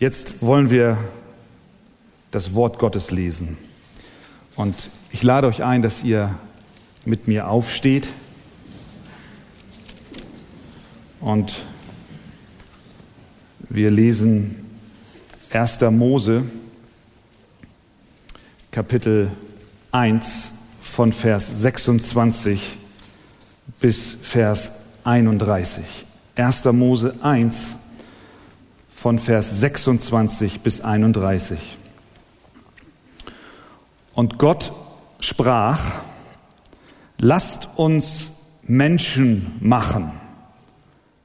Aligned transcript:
Jetzt 0.00 0.40
wollen 0.40 0.70
wir 0.70 0.96
das 2.30 2.54
Wort 2.54 2.78
Gottes 2.78 3.10
lesen. 3.10 3.58
Und 4.56 4.88
ich 5.10 5.22
lade 5.22 5.46
euch 5.46 5.62
ein, 5.62 5.82
dass 5.82 6.02
ihr 6.02 6.34
mit 7.04 7.28
mir 7.28 7.50
aufsteht 7.50 8.08
und 11.20 11.52
wir 13.68 13.90
lesen 13.90 14.64
1. 15.50 15.82
Mose, 15.90 16.44
Kapitel 18.70 19.30
1 19.92 20.52
von 20.80 21.12
Vers 21.12 21.60
26 21.60 22.78
bis 23.80 24.16
Vers 24.22 24.72
31. 25.04 25.84
1. 26.36 26.64
Mose 26.72 27.16
1 27.20 27.79
von 29.00 29.18
Vers 29.18 29.60
26 29.60 30.60
bis 30.60 30.82
31. 30.82 31.78
Und 34.12 34.36
Gott 34.36 34.72
sprach, 35.20 35.80
lasst 37.16 37.66
uns 37.76 38.32
Menschen 38.62 39.52
machen 39.60 40.10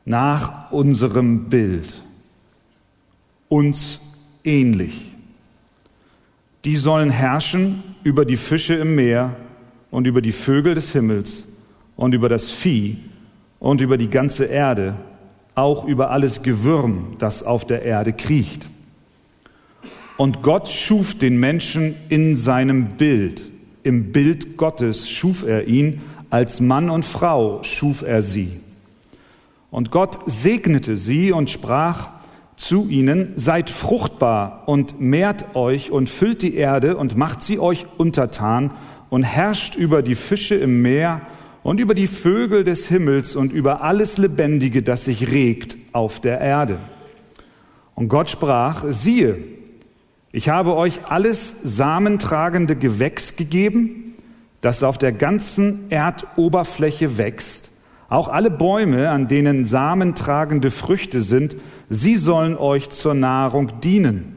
nach 0.06 0.72
unserem 0.72 1.50
Bild, 1.50 2.02
uns 3.50 4.00
ähnlich. 4.46 5.12
Die 6.64 6.78
sollen 6.78 7.10
herrschen 7.10 7.84
über 8.06 8.24
die 8.24 8.38
Fische 8.38 8.76
im 8.76 8.96
Meer 8.96 9.36
und 9.92 10.08
über 10.08 10.22
die 10.22 10.32
Vögel 10.32 10.76
des 10.76 10.94
Himmels 10.94 11.44
und 11.98 12.14
über 12.14 12.30
das 12.30 12.52
Vieh 12.52 13.00
und 13.60 13.82
über 13.82 13.98
die 13.98 14.10
ganze 14.10 14.46
Erde 14.46 14.96
auch 15.56 15.86
über 15.86 16.12
alles 16.12 16.44
Gewürm, 16.44 17.16
das 17.18 17.44
auf 17.44 17.66
der 17.66 17.84
Erde 17.84 18.14
kriecht. 18.14 18.66
Und 20.18 20.44
Gott 20.44 20.68
schuf 20.68 21.18
den 21.18 21.40
Menschen 21.40 21.96
in 22.10 22.36
seinem 22.36 22.98
Bild. 22.98 23.44
Im 23.84 24.12
Bild 24.12 24.58
Gottes 24.58 25.10
schuf 25.10 25.44
er 25.44 25.68
ihn, 25.68 26.02
als 26.30 26.60
Mann 26.60 26.90
und 26.90 27.06
Frau 27.06 27.64
schuf 27.64 28.02
er 28.02 28.22
sie. 28.22 28.60
Und 29.72 29.92
Gott 29.92 30.20
segnete 30.26 30.96
sie 30.96 31.32
und 31.32 31.50
sprach 31.50 32.10
zu 32.56 32.88
ihnen, 32.88 33.34
seid 33.36 33.70
fruchtbar 33.70 34.64
und 34.68 35.02
mehrt 35.02 35.56
euch 35.56 35.92
und 35.92 36.10
füllt 36.10 36.42
die 36.42 36.56
Erde 36.56 36.96
und 36.96 37.18
macht 37.18 37.42
sie 37.42 37.60
euch 37.60 37.86
untertan 37.98 38.72
und 39.10 39.24
herrscht 39.24 39.76
über 39.76 40.02
die 40.02 40.16
Fische 40.16 40.56
im 40.56 40.82
Meer 40.82 41.22
und 41.66 41.80
über 41.80 41.96
die 41.96 42.06
Vögel 42.06 42.64
des 42.64 42.86
Himmels 42.90 43.36
und 43.36 43.52
über 43.52 43.82
alles 43.82 44.20
Lebendige, 44.20 44.84
das 44.84 45.06
sich 45.06 45.32
regt 45.32 45.76
auf 45.94 46.20
der 46.20 46.40
Erde. 46.40 46.78
Und 47.96 48.08
Gott 48.08 48.30
sprach, 48.30 48.84
siehe, 48.90 49.40
ich 50.32 50.50
habe 50.50 50.76
euch 50.76 51.08
alles 51.10 51.56
samentragende 51.64 52.76
Gewächs 52.76 53.36
gegeben, 53.36 54.14
das 54.62 54.84
auf 54.84 55.00
der 55.00 55.12
ganzen 55.12 55.90
Erdoberfläche 55.90 57.18
wächst, 57.18 57.72
auch 58.10 58.30
alle 58.30 58.52
Bäume, 58.52 59.10
an 59.10 59.28
denen 59.28 59.66
samentragende 59.66 60.70
Früchte 60.70 61.24
sind, 61.24 61.56
sie 61.90 62.16
sollen 62.16 62.56
euch 62.56 62.92
zur 62.92 63.16
Nahrung 63.16 63.80
dienen. 63.80 64.36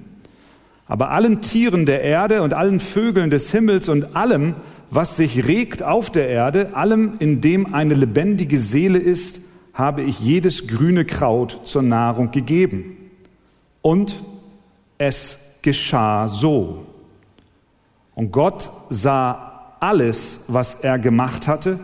Aber 0.87 1.11
allen 1.11 1.43
Tieren 1.43 1.85
der 1.85 2.01
Erde 2.01 2.41
und 2.41 2.55
allen 2.55 2.81
Vögeln 2.81 3.29
des 3.29 3.51
Himmels 3.51 3.91
und 3.91 4.17
allem, 4.17 4.55
was 4.91 5.17
sich 5.17 5.47
regt 5.47 5.83
auf 5.83 6.11
der 6.11 6.29
Erde, 6.29 6.75
allem, 6.75 7.15
in 7.19 7.41
dem 7.41 7.75
eine 7.75 7.95
lebendige 7.95 8.59
Seele 8.59 8.99
ist, 8.99 9.41
habe 9.75 10.03
ich 10.03 10.19
jedes 10.21 10.67
grüne 10.67 11.05
Kraut 11.05 11.61
zur 11.65 11.83
Nahrung 11.83 12.31
gegeben. 12.31 12.97
Und 13.83 14.23
es 14.97 15.39
geschah 15.63 16.27
so. 16.29 16.87
Und 18.15 18.33
Gott 18.33 18.71
sah 18.91 19.75
alles, 19.81 20.41
was 20.49 20.77
er 20.77 20.99
gemacht 20.99 21.47
hatte, 21.47 21.79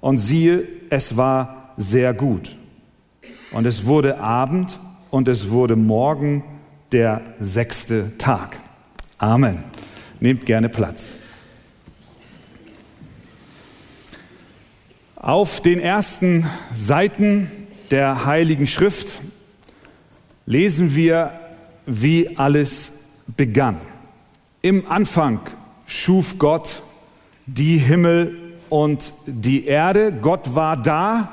und 0.00 0.18
siehe, 0.18 0.66
es 0.88 1.16
war 1.16 1.72
sehr 1.76 2.14
gut. 2.14 2.56
Und 3.52 3.66
es 3.66 3.84
wurde 3.84 4.18
Abend 4.18 4.80
und 5.10 5.28
es 5.28 5.50
wurde 5.50 5.76
Morgen 5.76 6.42
der 6.90 7.20
sechste 7.38 8.16
Tag. 8.18 8.56
Amen. 9.18 9.62
Nehmt 10.20 10.46
gerne 10.46 10.68
Platz. 10.68 11.16
Auf 15.22 15.60
den 15.60 15.80
ersten 15.80 16.48
Seiten 16.74 17.50
der 17.90 18.24
Heiligen 18.24 18.66
Schrift 18.66 19.20
lesen 20.46 20.94
wir, 20.94 21.38
wie 21.84 22.38
alles 22.38 22.92
begann. 23.26 23.76
Im 24.62 24.90
Anfang 24.90 25.40
schuf 25.84 26.38
Gott 26.38 26.80
die 27.44 27.76
Himmel 27.76 28.54
und 28.70 29.12
die 29.26 29.66
Erde. 29.66 30.10
Gott 30.10 30.54
war 30.54 30.78
da, 30.78 31.28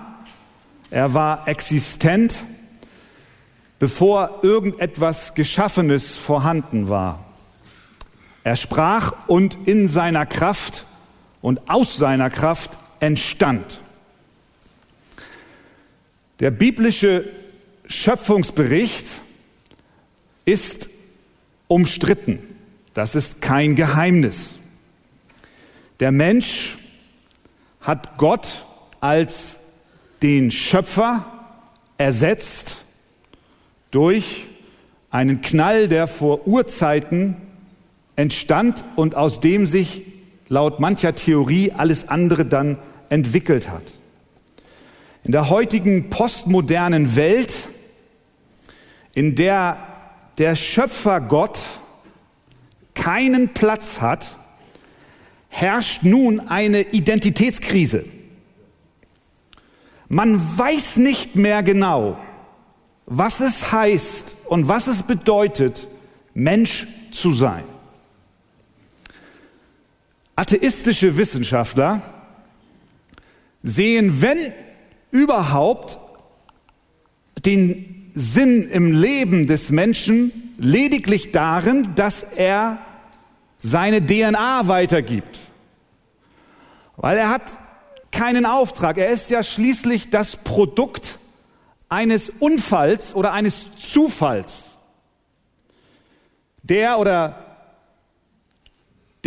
er 0.92 1.14
war 1.14 1.48
existent, 1.48 2.36
bevor 3.80 4.40
irgendetwas 4.42 5.34
Geschaffenes 5.34 6.14
vorhanden 6.14 6.90
war. 6.90 7.24
Er 8.44 8.58
sprach 8.58 9.14
und 9.28 9.58
in 9.66 9.88
seiner 9.88 10.26
Kraft 10.26 10.84
und 11.42 11.70
aus 11.70 11.96
seiner 11.96 12.30
Kraft 12.30 12.78
entstand. 13.00 13.82
Der 16.40 16.52
biblische 16.52 17.26
Schöpfungsbericht 17.88 19.06
ist 20.46 20.90
umstritten. 21.68 22.40
Das 22.94 23.16
ist 23.16 23.42
kein 23.42 23.76
Geheimnis. 23.76 24.56
Der 26.00 26.12
Mensch 26.12 26.78
hat 27.82 28.18
Gott 28.18 28.66
als 29.00 29.60
den 30.22 30.52
Schöpfer 30.52 31.26
ersetzt 31.98 32.76
durch 33.92 34.48
einen 35.10 35.42
Knall, 35.42 35.88
der 35.88 36.08
vor 36.08 36.48
Urzeiten 36.48 37.38
entstand 38.16 38.84
und 38.96 39.16
aus 39.16 39.40
dem 39.40 39.68
sich 39.68 40.04
laut 40.50 40.80
mancher 40.80 41.16
Theorie 41.16 41.72
alles 41.72 42.08
andere 42.08 42.46
dann 42.46 42.78
entwickelt 43.10 43.70
hat. 43.70 43.84
In 45.24 45.32
der 45.32 45.50
heutigen 45.50 46.10
postmodernen 46.10 47.16
Welt, 47.16 47.54
in 49.14 49.36
der 49.36 49.78
der 50.38 50.56
Schöpfer 50.56 51.20
Gott 51.20 51.60
keinen 52.94 53.50
Platz 53.50 54.02
hat, 54.02 54.36
herrscht 55.50 56.04
nun 56.04 56.40
eine 56.40 56.82
Identitätskrise. 56.82 58.06
Man 60.08 60.40
weiß 60.58 60.98
nicht 60.98 61.36
mehr 61.36 61.64
genau, 61.64 62.18
was 63.06 63.42
es 63.42 63.72
heißt 63.72 64.36
und 64.46 64.68
was 64.68 64.88
es 64.88 65.04
bedeutet, 65.04 65.88
Mensch 66.34 66.88
zu 67.12 67.32
sein. 67.32 67.64
Atheistische 70.38 71.18
Wissenschaftler 71.18 72.04
sehen, 73.64 74.22
wenn 74.22 74.54
überhaupt, 75.10 75.98
den 77.44 78.12
Sinn 78.14 78.70
im 78.70 78.92
Leben 78.92 79.48
des 79.48 79.72
Menschen 79.72 80.54
lediglich 80.60 81.32
darin, 81.32 81.96
dass 81.96 82.22
er 82.22 82.78
seine 83.58 84.06
DNA 84.06 84.68
weitergibt. 84.68 85.40
Weil 86.98 87.18
er 87.18 87.30
hat 87.30 87.58
keinen 88.12 88.46
Auftrag. 88.46 89.00
Er 89.00 89.10
ist 89.10 89.32
ja 89.32 89.42
schließlich 89.42 90.12
das 90.12 90.36
Produkt 90.36 91.18
eines 91.90 92.30
Unfalls 92.30 93.16
oder 93.16 93.34
eines 93.34 93.76
Zufalls. 93.78 94.70
Der 96.62 97.00
oder 97.00 97.47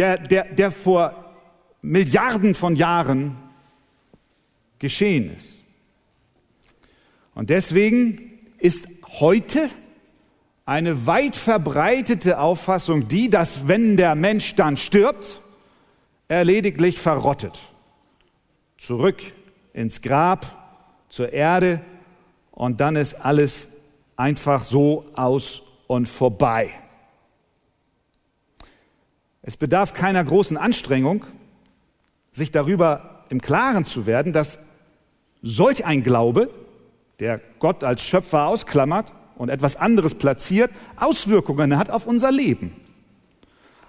der, 0.01 0.17
der, 0.17 0.45
der 0.45 0.71
vor 0.71 1.15
Milliarden 1.83 2.55
von 2.55 2.75
Jahren 2.75 3.37
geschehen 4.79 5.37
ist. 5.37 5.59
Und 7.35 7.51
deswegen 7.51 8.39
ist 8.57 8.89
heute 9.21 9.69
eine 10.65 11.07
weit 11.07 11.37
verbreitete 11.37 12.39
Auffassung 12.39 13.09
die, 13.09 13.29
dass 13.29 13.69
wenn 13.69 13.99
der 13.99 14.15
Mensch 14.15 14.55
dann 14.55 14.79
stirbt, 14.79 15.43
er 16.29 16.45
lediglich 16.45 16.99
verrottet. 16.99 17.59
Zurück 18.79 19.21
ins 19.75 20.01
Grab, 20.01 20.81
zur 21.11 21.31
Erde 21.35 21.83
und 22.53 22.81
dann 22.81 22.97
ist 22.97 23.15
alles 23.15 23.69
einfach 24.17 24.65
so 24.65 25.05
aus 25.15 25.61
und 25.89 26.09
vorbei. 26.09 26.71
Es 29.43 29.57
bedarf 29.57 29.95
keiner 29.95 30.23
großen 30.23 30.57
Anstrengung, 30.57 31.25
sich 32.31 32.51
darüber 32.51 33.25
im 33.31 33.41
Klaren 33.41 33.85
zu 33.85 34.07
werden, 34.07 34.33
dass 34.33 34.59
solch 35.43 35.85
ein 35.85 36.03
Glaube, 36.03 36.51
der 37.21 37.41
Gott 37.59 37.85
als 37.85 38.03
Schöpfer 38.03 38.47
ausklammert 38.47 39.13
und 39.37 39.49
etwas 39.49 39.77
anderes 39.77 40.15
platziert, 40.15 40.71
Auswirkungen 40.97 41.79
hat 41.79 41.91
auf 41.91 42.07
unser 42.07 42.31
Leben. 42.31 42.75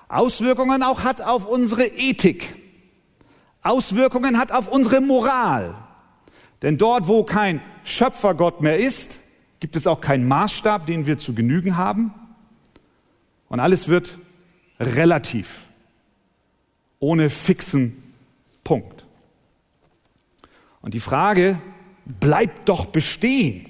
Auswirkungen 0.08 0.84
auch 0.84 1.04
hat 1.04 1.22
auf 1.22 1.46
unsere 1.46 1.86
Ethik. 1.86 2.56
Auswirkungen 3.62 4.38
hat 4.38 4.52
auf 4.52 4.68
unsere 4.68 5.02
Moral. 5.02 5.76
Denn 6.62 6.78
dort, 6.78 7.08
wo 7.08 7.24
kein 7.24 7.62
Schöpfergott 7.84 8.62
mehr 8.62 8.78
ist, 8.80 9.20
gibt 9.60 9.76
es 9.76 9.88
auch 9.88 10.02
keinen 10.02 10.28
Maßstab, 10.28 10.86
den 10.86 11.06
wir 11.06 11.18
zu 11.18 11.34
genügen 11.34 11.78
haben. 11.78 12.14
Und 13.48 13.60
alles 13.60 13.88
wird 13.88 14.18
relativ, 14.82 15.68
ohne 17.00 17.30
fixen 17.30 18.02
Punkt. 18.64 19.06
Und 20.82 20.94
die 20.94 21.00
Frage 21.00 21.60
bleibt 22.06 22.68
doch 22.68 22.88
bestehen. 22.88 23.70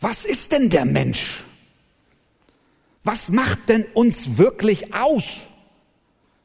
Was 0.00 0.24
ist 0.24 0.52
denn 0.52 0.70
der 0.70 0.84
Mensch? 0.84 1.44
Was 3.02 3.28
macht 3.28 3.68
denn 3.68 3.84
uns 3.94 4.38
wirklich 4.38 4.94
aus? 4.94 5.40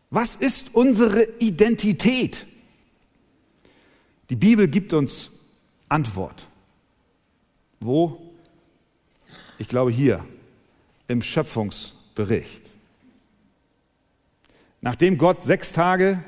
Was 0.10 0.36
ist 0.36 0.74
unsere 0.74 1.24
Identität? 1.40 2.48
Die 4.30 4.36
Bibel 4.36 4.68
gibt 4.68 4.94
uns 4.94 5.30
Antwort. 5.90 6.48
Wo? 7.80 8.34
Ich 9.60 9.68
glaube 9.68 9.92
hier, 9.92 10.26
im 11.08 11.22
Schöpfungsbericht. 12.16 12.72
Nachdem 14.82 15.18
Gott 15.18 15.44
sechs 15.44 15.74
Tage 15.74 16.24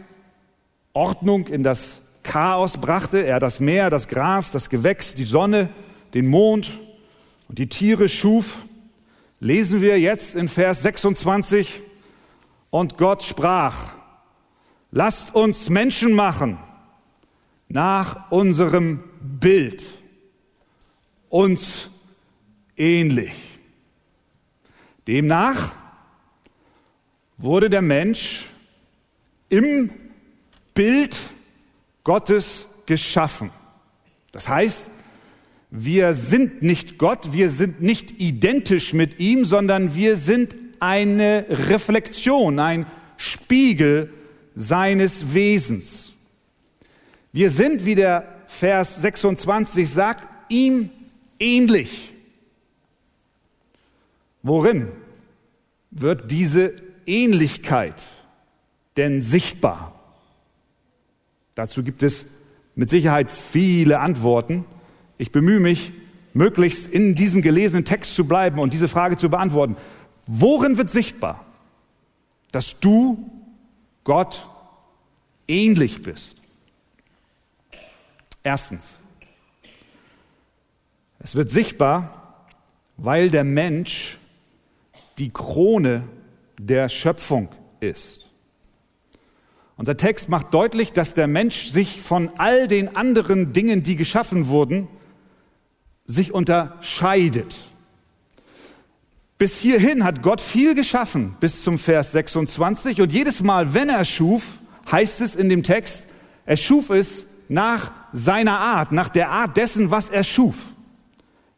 Ordnung 0.93 1.47
in 1.47 1.63
das 1.63 1.93
Chaos 2.23 2.77
brachte, 2.77 3.25
er 3.25 3.39
das 3.39 3.59
Meer, 3.59 3.89
das 3.89 4.07
Gras, 4.07 4.51
das 4.51 4.69
Gewächs, 4.69 5.15
die 5.15 5.23
Sonne, 5.23 5.69
den 6.13 6.27
Mond 6.27 6.71
und 7.47 7.59
die 7.59 7.69
Tiere 7.69 8.09
schuf, 8.09 8.65
lesen 9.39 9.81
wir 9.81 9.99
jetzt 9.99 10.35
in 10.35 10.49
Vers 10.49 10.81
26, 10.81 11.81
und 12.69 12.97
Gott 12.97 13.23
sprach, 13.23 13.93
lasst 14.91 15.33
uns 15.33 15.69
Menschen 15.69 16.13
machen 16.13 16.57
nach 17.69 18.29
unserem 18.29 19.03
Bild, 19.21 19.83
uns 21.29 21.89
ähnlich. 22.75 23.56
Demnach 25.07 25.73
wurde 27.37 27.69
der 27.69 27.81
Mensch 27.81 28.45
im 29.49 29.91
Bild 30.73 31.15
Gottes 32.03 32.65
geschaffen. 32.85 33.51
Das 34.31 34.49
heißt, 34.49 34.87
wir 35.69 36.13
sind 36.13 36.61
nicht 36.61 36.97
Gott, 36.97 37.33
wir 37.33 37.49
sind 37.49 37.81
nicht 37.81 38.19
identisch 38.19 38.93
mit 38.93 39.19
ihm, 39.19 39.45
sondern 39.45 39.95
wir 39.95 40.17
sind 40.17 40.55
eine 40.79 41.45
Reflexion, 41.49 42.59
ein 42.59 42.85
Spiegel 43.17 44.13
seines 44.55 45.33
Wesens. 45.33 46.13
Wir 47.31 47.49
sind, 47.49 47.85
wie 47.85 47.95
der 47.95 48.27
Vers 48.47 49.01
26 49.01 49.89
sagt, 49.89 50.27
ihm 50.49 50.89
ähnlich. 51.39 52.13
Worin 54.47 54.87
wird 55.91 56.31
diese 56.31 56.73
Ähnlichkeit 57.05 58.01
denn 58.95 59.21
sichtbar? 59.21 59.93
Dazu 61.53 61.83
gibt 61.83 62.01
es 62.01 62.27
mit 62.73 62.89
Sicherheit 62.89 63.29
viele 63.29 63.99
Antworten. 63.99 64.63
Ich 65.17 65.33
bemühe 65.33 65.59
mich, 65.59 65.91
möglichst 66.33 66.87
in 66.87 67.13
diesem 67.13 67.41
gelesenen 67.41 67.83
Text 67.83 68.15
zu 68.15 68.25
bleiben 68.25 68.59
und 68.59 68.73
diese 68.73 68.87
Frage 68.87 69.17
zu 69.17 69.29
beantworten. 69.29 69.75
Worin 70.27 70.77
wird 70.77 70.91
sichtbar, 70.91 71.45
dass 72.53 72.79
du 72.79 73.29
Gott 74.05 74.47
ähnlich 75.49 76.03
bist? 76.03 76.37
Erstens, 78.43 78.85
es 81.19 81.35
wird 81.35 81.49
sichtbar, 81.49 82.45
weil 82.95 83.29
der 83.29 83.43
Mensch 83.43 84.19
die 85.17 85.31
Krone 85.31 86.03
der 86.59 86.89
Schöpfung 86.89 87.49
ist. 87.79 88.27
Unser 89.75 89.95
Text 89.95 90.27
macht 90.29 90.53
deutlich, 90.53 90.91
dass 90.91 91.13
der 91.13 91.27
Mensch 91.27 91.67
sich 91.69 92.01
von 92.01 92.31
all 92.37 92.67
den 92.67 92.95
anderen 92.95 93.53
Dingen, 93.53 93.83
die 93.83 93.95
geschaffen 93.95 94.47
wurden, 94.47 94.87
sich 96.05 96.33
unterscheidet. 96.33 97.59
Bis 99.37 99.59
hierhin 99.59 100.03
hat 100.03 100.23
Gott 100.23 100.41
viel 100.41 100.73
geschaffen, 100.73 101.35
bis 101.39 101.61
zum 101.61 101.77
Vers 101.77 102.11
26. 102.13 103.01
Und 103.01 103.13
jedes 103.13 103.43
Mal, 103.43 103.75
wenn 103.75 103.89
er 103.89 104.03
schuf, 104.03 104.57
heißt 104.91 105.21
es 105.21 105.35
in 105.35 105.47
dem 105.47 105.61
Text, 105.61 106.05
er 106.47 106.57
schuf 106.57 106.89
es 106.89 107.25
nach 107.47 107.91
seiner 108.13 108.59
Art, 108.59 108.91
nach 108.91 109.09
der 109.09 109.29
Art 109.29 109.57
dessen, 109.57 109.91
was 109.91 110.09
er 110.09 110.23
schuf. 110.23 110.55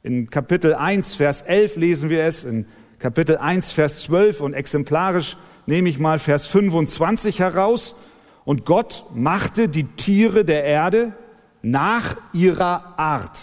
In 0.04 0.30
Kapitel 0.30 0.74
1, 0.76 1.16
Vers 1.16 1.42
11 1.42 1.78
lesen 1.78 2.10
wir 2.10 2.26
es, 2.26 2.44
in 2.44 2.66
Kapitel 3.00 3.38
1, 3.38 3.72
Vers 3.72 4.04
12 4.04 4.42
und 4.42 4.54
exemplarisch 4.54 5.38
nehme 5.66 5.88
ich 5.88 6.00
mal 6.00 6.20
Vers 6.20 6.48
25 6.48 7.40
heraus. 7.40 7.96
Und 8.44 8.66
Gott 8.66 9.06
machte 9.16 9.70
die 9.70 9.86
Tiere 9.86 10.44
der 10.44 10.66
Erde 10.66 11.14
nach 11.62 12.18
ihrer 12.34 13.00
Art 13.00 13.38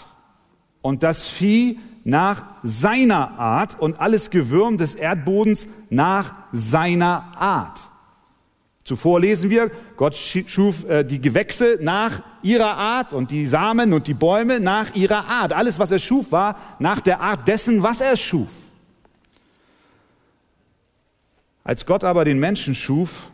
und 0.83 1.01
das 1.01 1.25
Vieh 1.25 1.79
nach 2.03 2.45
seiner 2.61 3.39
Art 3.39 3.79
und 3.79 3.99
alles 3.99 4.29
Gewürm 4.29 4.77
des 4.77 4.93
Erdbodens 4.93 5.67
nach 5.89 6.35
seiner 6.51 7.33
Art. 7.37 7.79
Zuvor 8.83 9.19
lesen 9.19 9.49
wir, 9.49 9.71
Gott 9.97 10.15
schuf 10.15 10.85
äh, 10.85 11.03
die 11.03 11.19
Gewächse 11.19 11.79
nach 11.81 12.21
ihrer 12.43 12.77
Art 12.77 13.11
und 13.11 13.31
die 13.31 13.47
Samen 13.47 13.91
und 13.91 14.07
die 14.07 14.13
Bäume 14.13 14.59
nach 14.59 14.93
ihrer 14.93 15.25
Art. 15.25 15.51
Alles, 15.51 15.79
was 15.79 15.89
er 15.89 15.99
schuf, 15.99 16.31
war 16.31 16.57
nach 16.77 17.01
der 17.01 17.21
Art 17.21 17.47
dessen, 17.47 17.81
was 17.81 18.01
er 18.01 18.15
schuf. 18.15 18.66
Als 21.67 21.85
Gott 21.85 22.05
aber 22.05 22.23
den 22.23 22.39
Menschen 22.39 22.73
schuf, 22.73 23.29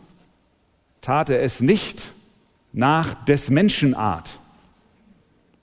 tat 1.00 1.30
er 1.30 1.40
es 1.42 1.60
nicht 1.60 2.02
nach 2.72 3.14
des 3.26 3.48
Menschen 3.48 3.94
Art, 3.94 4.40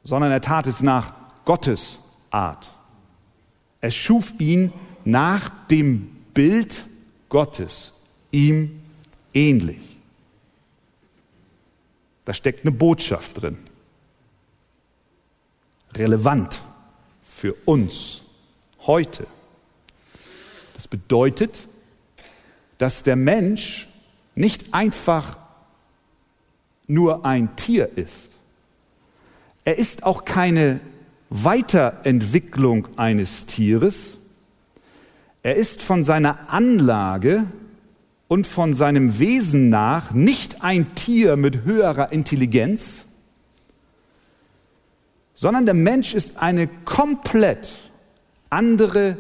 sondern 0.06 0.32
er 0.32 0.40
tat 0.40 0.68
es 0.68 0.82
nach 0.82 1.14
Gottes 1.44 1.98
Art. 2.30 2.70
Er 3.82 3.92
schuf 3.92 4.32
ihn 4.40 4.72
nach 5.04 5.50
dem 5.68 6.16
Bild 6.34 6.86
Gottes, 7.28 7.92
ihm 8.32 8.82
ähnlich. 9.34 9.98
Da 12.24 12.34
steckt 12.34 12.62
eine 12.62 12.72
Botschaft 12.72 13.42
drin. 13.42 13.58
Relevant 15.94 16.62
für 17.22 17.54
uns 17.66 18.22
heute. 18.86 19.28
Das 20.74 20.88
bedeutet, 20.88 21.68
dass 22.82 23.04
der 23.04 23.16
Mensch 23.16 23.88
nicht 24.34 24.74
einfach 24.74 25.38
nur 26.88 27.26
ein 27.28 27.56
Tier 27.56 27.96
ist. 27.96 28.32
Er 29.66 29.78
ist 29.78 30.02
auch 30.02 30.26
keine 30.26 30.80
Weiterentwicklung 31.30 32.88
eines 32.98 33.46
Tieres. 33.46 34.18
Er 35.44 35.58
ist 35.58 35.84
von 35.84 36.04
seiner 36.04 36.50
Anlage 36.50 37.44
und 38.28 38.48
von 38.48 38.74
seinem 38.74 39.20
Wesen 39.20 39.70
nach 39.70 40.12
nicht 40.12 40.64
ein 40.64 40.96
Tier 40.96 41.38
mit 41.38 41.64
höherer 41.64 42.12
Intelligenz, 42.12 43.06
sondern 45.36 45.68
der 45.68 45.76
Mensch 45.76 46.16
ist 46.16 46.38
eine 46.38 46.66
komplett 46.66 47.74
andere 48.50 49.18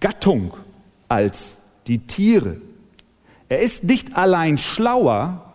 Gattung 0.00 0.54
als 1.06 1.58
die 1.86 2.06
Tiere. 2.06 2.60
Er 3.48 3.60
ist 3.60 3.84
nicht 3.84 4.16
allein 4.16 4.58
schlauer 4.58 5.54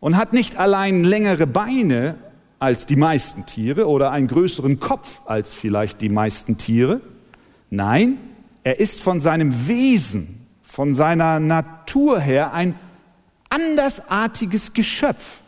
und 0.00 0.16
hat 0.16 0.32
nicht 0.32 0.56
allein 0.56 1.04
längere 1.04 1.46
Beine 1.46 2.16
als 2.58 2.86
die 2.86 2.96
meisten 2.96 3.46
Tiere 3.46 3.88
oder 3.88 4.10
einen 4.10 4.28
größeren 4.28 4.80
Kopf 4.80 5.20
als 5.26 5.54
vielleicht 5.54 6.00
die 6.00 6.08
meisten 6.08 6.56
Tiere. 6.56 7.00
Nein, 7.70 8.18
er 8.62 8.80
ist 8.80 9.00
von 9.02 9.20
seinem 9.20 9.68
Wesen, 9.68 10.46
von 10.62 10.94
seiner 10.94 11.40
Natur 11.40 12.20
her 12.20 12.52
ein 12.52 12.74
andersartiges 13.50 14.72
Geschöpf. 14.72 15.40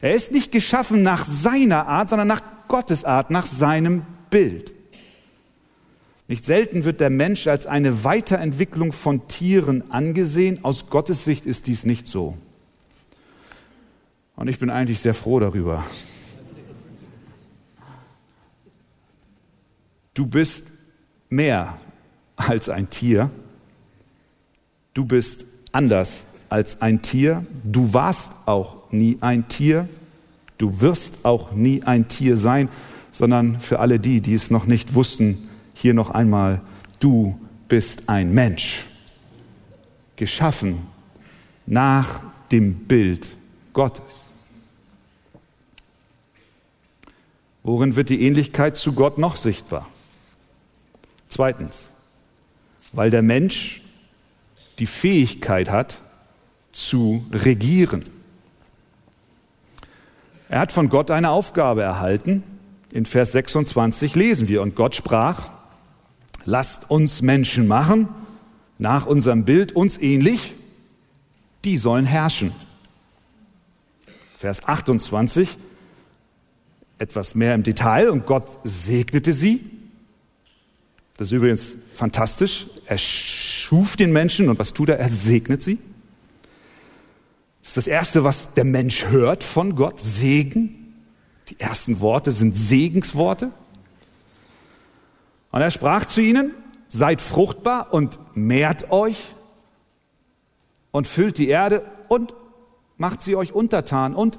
Er 0.00 0.14
ist 0.14 0.30
nicht 0.30 0.52
geschaffen 0.52 1.02
nach 1.02 1.24
seiner 1.26 1.88
Art, 1.88 2.10
sondern 2.10 2.28
nach 2.28 2.42
Gottes 2.68 3.04
Art, 3.04 3.30
nach 3.30 3.46
seinem 3.46 4.02
Bild. 4.30 4.75
Nicht 6.28 6.44
selten 6.44 6.84
wird 6.84 7.00
der 7.00 7.10
Mensch 7.10 7.46
als 7.46 7.66
eine 7.66 8.02
Weiterentwicklung 8.02 8.92
von 8.92 9.28
Tieren 9.28 9.90
angesehen. 9.90 10.64
Aus 10.64 10.90
Gottes 10.90 11.24
Sicht 11.24 11.46
ist 11.46 11.68
dies 11.68 11.86
nicht 11.86 12.08
so. 12.08 12.36
Und 14.34 14.48
ich 14.48 14.58
bin 14.58 14.68
eigentlich 14.68 15.00
sehr 15.00 15.14
froh 15.14 15.38
darüber. 15.38 15.84
Du 20.14 20.26
bist 20.26 20.66
mehr 21.28 21.78
als 22.34 22.68
ein 22.68 22.90
Tier. 22.90 23.30
Du 24.94 25.04
bist 25.04 25.44
anders 25.72 26.24
als 26.48 26.82
ein 26.82 27.02
Tier. 27.02 27.46
Du 27.62 27.92
warst 27.92 28.32
auch 28.46 28.90
nie 28.90 29.18
ein 29.20 29.46
Tier. 29.48 29.88
Du 30.58 30.80
wirst 30.80 31.24
auch 31.24 31.52
nie 31.52 31.82
ein 31.82 32.08
Tier 32.08 32.36
sein, 32.36 32.68
sondern 33.12 33.60
für 33.60 33.78
alle 33.78 34.00
die, 34.00 34.20
die 34.20 34.34
es 34.34 34.50
noch 34.50 34.66
nicht 34.66 34.94
wussten, 34.94 35.45
hier 35.76 35.92
noch 35.92 36.10
einmal, 36.10 36.62
du 37.00 37.38
bist 37.68 38.08
ein 38.08 38.32
Mensch, 38.32 38.86
geschaffen 40.16 40.86
nach 41.66 42.20
dem 42.50 42.74
Bild 42.86 43.26
Gottes. 43.74 44.20
Worin 47.62 47.94
wird 47.94 48.08
die 48.08 48.22
Ähnlichkeit 48.22 48.76
zu 48.76 48.94
Gott 48.94 49.18
noch 49.18 49.36
sichtbar? 49.36 49.86
Zweitens, 51.28 51.90
weil 52.92 53.10
der 53.10 53.22
Mensch 53.22 53.82
die 54.78 54.86
Fähigkeit 54.86 55.70
hat, 55.70 56.00
zu 56.72 57.26
regieren. 57.32 58.04
Er 60.48 60.60
hat 60.60 60.72
von 60.72 60.88
Gott 60.88 61.10
eine 61.10 61.30
Aufgabe 61.30 61.82
erhalten. 61.82 62.44
In 62.92 63.04
Vers 63.04 63.32
26 63.32 64.14
lesen 64.14 64.48
wir, 64.48 64.62
und 64.62 64.74
Gott 64.74 64.94
sprach, 64.94 65.55
lasst 66.46 66.90
uns 66.90 67.22
Menschen 67.22 67.66
machen, 67.66 68.08
nach 68.78 69.06
unserem 69.06 69.44
Bild 69.44 69.72
uns 69.72 69.98
ähnlich, 69.98 70.54
die 71.64 71.76
sollen 71.76 72.06
herrschen. 72.06 72.52
Vers 74.38 74.66
28, 74.66 75.56
etwas 76.98 77.34
mehr 77.34 77.54
im 77.54 77.62
Detail, 77.62 78.10
und 78.10 78.26
Gott 78.26 78.58
segnete 78.64 79.32
sie. 79.32 79.60
Das 81.16 81.28
ist 81.28 81.32
übrigens 81.32 81.74
fantastisch. 81.94 82.66
Er 82.86 82.98
schuf 82.98 83.96
den 83.96 84.12
Menschen 84.12 84.48
und 84.48 84.58
was 84.58 84.72
tut 84.72 84.90
er? 84.90 84.98
Er 84.98 85.08
segnet 85.08 85.62
sie. 85.62 85.78
Das 87.62 87.70
ist 87.70 87.76
das 87.78 87.86
Erste, 87.86 88.22
was 88.22 88.54
der 88.54 88.64
Mensch 88.64 89.06
hört 89.06 89.42
von 89.42 89.74
Gott, 89.74 89.98
Segen. 89.98 90.94
Die 91.48 91.58
ersten 91.58 92.00
Worte 92.00 92.32
sind 92.32 92.56
Segensworte. 92.56 93.50
Und 95.50 95.60
er 95.60 95.70
sprach 95.70 96.04
zu 96.04 96.20
ihnen, 96.20 96.52
seid 96.88 97.20
fruchtbar 97.20 97.92
und 97.92 98.18
mehrt 98.34 98.90
euch 98.90 99.34
und 100.90 101.06
füllt 101.06 101.38
die 101.38 101.48
Erde 101.48 101.82
und 102.08 102.34
macht 102.96 103.22
sie 103.22 103.36
euch 103.36 103.52
untertan 103.52 104.14
und 104.14 104.38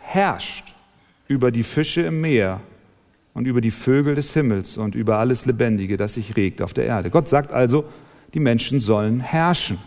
herrscht 0.00 0.74
über 1.28 1.50
die 1.50 1.62
Fische 1.62 2.02
im 2.02 2.20
Meer 2.20 2.60
und 3.32 3.46
über 3.46 3.60
die 3.60 3.70
Vögel 3.70 4.14
des 4.14 4.32
Himmels 4.32 4.76
und 4.76 4.94
über 4.94 5.18
alles 5.18 5.46
Lebendige, 5.46 5.96
das 5.96 6.14
sich 6.14 6.36
regt 6.36 6.62
auf 6.62 6.72
der 6.72 6.86
Erde. 6.86 7.10
Gott 7.10 7.28
sagt 7.28 7.52
also, 7.52 7.84
die 8.32 8.40
Menschen 8.40 8.80
sollen 8.80 9.20
herrschen. 9.20 9.78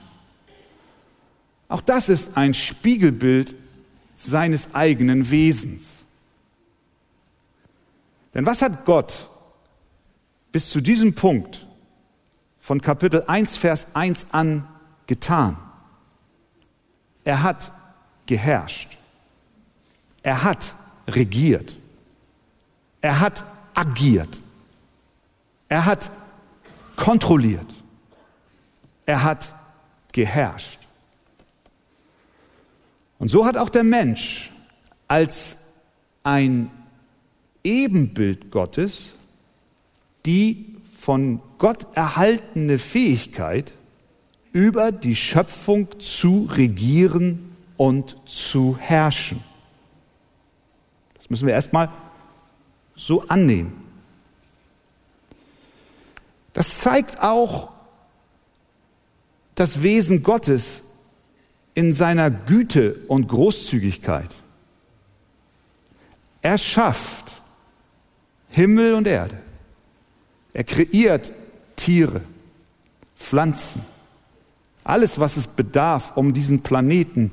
Auch 1.70 1.82
das 1.82 2.10
ist 2.10 2.38
ein 2.38 2.54
Spiegelbild 2.54 3.56
seines 4.16 4.74
eigenen 4.74 5.30
Wesens. 5.30 5.84
Denn 8.34 8.46
was 8.46 8.62
hat 8.62 8.86
Gott 8.86 9.30
bis 10.58 10.72
zu 10.72 10.82
diesem 10.82 11.14
Punkt 11.14 11.68
von 12.60 12.82
Kapitel 12.82 13.24
1, 13.28 13.58
Vers 13.58 13.90
1 13.94 14.26
an 14.32 14.68
getan? 15.06 15.56
Er 17.24 17.44
hat 17.44 17.72
geherrscht. 18.26 18.98
Er 20.24 20.44
hat 20.44 20.74
regiert. 21.08 21.76
Er 23.02 23.20
hat 23.20 23.44
agiert. 23.76 24.42
Er 25.70 25.86
hat 25.86 26.10
kontrolliert. 26.96 27.76
Er 29.06 29.22
hat 29.22 29.54
geherrscht. 30.12 30.80
Und 33.20 33.28
so 33.28 33.46
hat 33.46 33.58
auch 33.58 33.70
der 33.70 33.84
Mensch 33.84 34.52
als 35.08 35.58
ein 36.24 36.72
Ebenbild 37.64 38.50
Gottes 38.50 39.17
die 40.28 40.76
von 41.02 41.40
Gott 41.58 41.88
erhaltene 41.96 42.78
Fähigkeit, 42.78 43.74
über 44.52 44.92
die 44.92 45.16
Schöpfung 45.16 46.00
zu 46.00 46.50
regieren 46.52 47.56
und 47.78 48.18
zu 48.26 48.78
herrschen. 48.78 49.42
Das 51.16 51.30
müssen 51.30 51.48
wir 51.48 51.54
erstmal 51.54 51.90
so 52.96 53.28
annehmen. 53.28 53.72
Das 56.54 56.80
zeigt 56.80 57.22
auch 57.22 57.72
das 59.56 59.84
Wesen 59.84 60.24
Gottes 60.24 60.82
in 61.74 61.94
seiner 61.94 62.32
Güte 62.32 62.96
und 63.08 63.28
Großzügigkeit. 63.28 64.36
Er 66.42 66.58
schafft 66.58 67.32
Himmel 68.50 68.94
und 68.94 69.08
Erde. 69.08 69.47
Er 70.58 70.64
kreiert 70.64 71.32
Tiere, 71.76 72.22
Pflanzen, 73.16 73.84
alles, 74.84 75.20
was 75.20 75.38
es 75.38 75.46
bedarf, 75.46 76.14
um 76.16 76.34
diesen 76.34 76.64
Planeten 76.64 77.32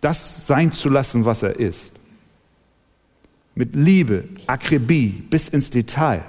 das 0.00 0.46
sein 0.46 0.72
zu 0.72 0.88
lassen, 0.88 1.26
was 1.26 1.42
er 1.42 1.60
ist. 1.60 1.92
Mit 3.54 3.76
Liebe, 3.76 4.30
Akribie 4.46 5.10
bis 5.28 5.50
ins 5.50 5.68
Detail. 5.68 6.24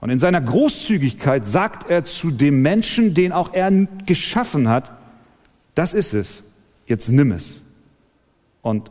Und 0.00 0.10
in 0.10 0.20
seiner 0.20 0.40
Großzügigkeit 0.40 1.48
sagt 1.48 1.90
er 1.90 2.04
zu 2.04 2.30
dem 2.30 2.62
Menschen, 2.62 3.14
den 3.14 3.32
auch 3.32 3.52
er 3.52 3.72
geschaffen 4.06 4.68
hat, 4.68 4.92
das 5.74 5.94
ist 5.94 6.14
es, 6.14 6.44
jetzt 6.86 7.08
nimm 7.08 7.32
es 7.32 7.54
und 8.60 8.88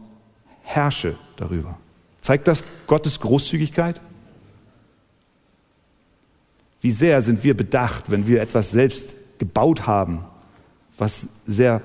herrsche 0.64 1.18
darüber. 1.38 1.78
Zeigt 2.20 2.50
das 2.50 2.66
Gottes 2.86 3.22
Großzügigkeit? 3.22 4.02
Wie 6.82 6.92
sehr 6.92 7.22
sind 7.22 7.44
wir 7.44 7.56
bedacht, 7.56 8.10
wenn 8.10 8.28
wir 8.28 8.42
etwas 8.42 8.72
selbst 8.72 9.16
gebaut 9.38 9.88
haben, 9.88 10.26
was 10.98 11.28
sehr 11.48 11.82